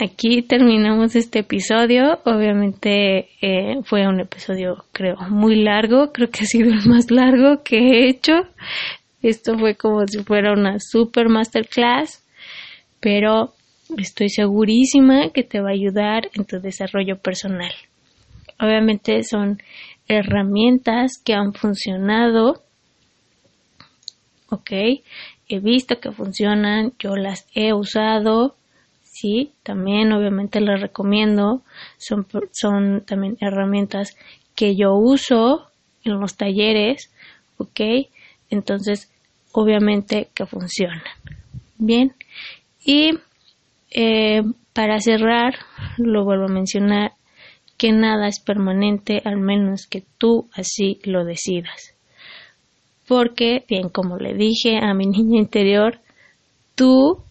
[0.00, 2.20] aquí terminamos este episodio.
[2.24, 6.12] Obviamente eh, fue un episodio, creo, muy largo.
[6.12, 8.32] Creo que ha sido el más largo que he hecho.
[9.24, 12.22] Esto fue como si fuera una super masterclass,
[13.00, 13.54] pero
[13.96, 17.72] estoy segurísima que te va a ayudar en tu desarrollo personal.
[18.60, 19.62] Obviamente son
[20.08, 22.64] herramientas que han funcionado,
[24.50, 24.70] ok,
[25.48, 28.56] he visto que funcionan, yo las he usado,
[29.04, 31.62] sí, también obviamente las recomiendo,
[31.96, 34.18] son, son también herramientas
[34.54, 35.70] que yo uso
[36.04, 37.10] en los talleres,
[37.56, 37.80] ok,
[38.50, 39.10] entonces
[39.54, 41.02] obviamente que funcionan.
[41.78, 42.12] Bien,
[42.84, 43.12] y
[43.90, 45.54] eh, para cerrar,
[45.96, 47.12] lo vuelvo a mencionar,
[47.78, 51.94] que nada es permanente al menos que tú así lo decidas.
[53.06, 56.00] Porque, bien, como le dije a mi niña interior,
[56.74, 57.22] tú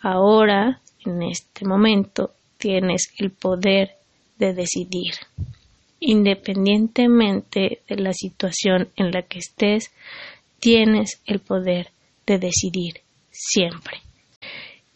[0.00, 3.92] ahora, en este momento, tienes el poder
[4.38, 5.14] de decidir.
[6.00, 9.90] Independientemente de la situación en la que estés,
[10.64, 11.88] tienes el poder
[12.26, 13.98] de decidir siempre.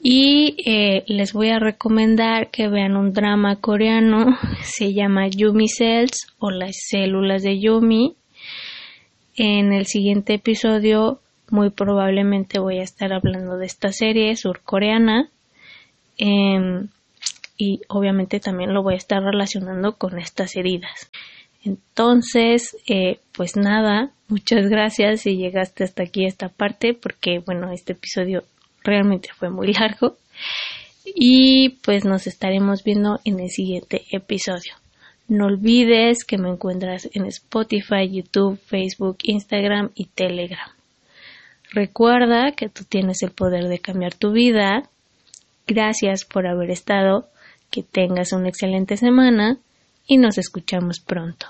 [0.01, 6.33] Y eh, les voy a recomendar que vean un drama coreano, se llama Yumi Cells
[6.39, 8.17] o las células de Yumi.
[9.37, 11.21] En el siguiente episodio
[11.51, 15.29] muy probablemente voy a estar hablando de esta serie surcoreana
[16.17, 16.89] em,
[17.59, 21.11] y obviamente también lo voy a estar relacionando con estas heridas.
[21.63, 27.93] Entonces, eh, pues nada, muchas gracias si llegaste hasta aquí esta parte, porque bueno, este
[27.93, 28.45] episodio
[28.85, 30.17] realmente fue muy largo.
[31.05, 34.75] Y pues nos estaremos viendo en el siguiente episodio.
[35.27, 40.71] No olvides que me encuentras en Spotify, YouTube, Facebook, Instagram y Telegram.
[41.71, 44.89] Recuerda que tú tienes el poder de cambiar tu vida.
[45.67, 47.29] Gracias por haber estado.
[47.71, 49.59] Que tengas una excelente semana
[50.07, 51.49] y nos escuchamos pronto.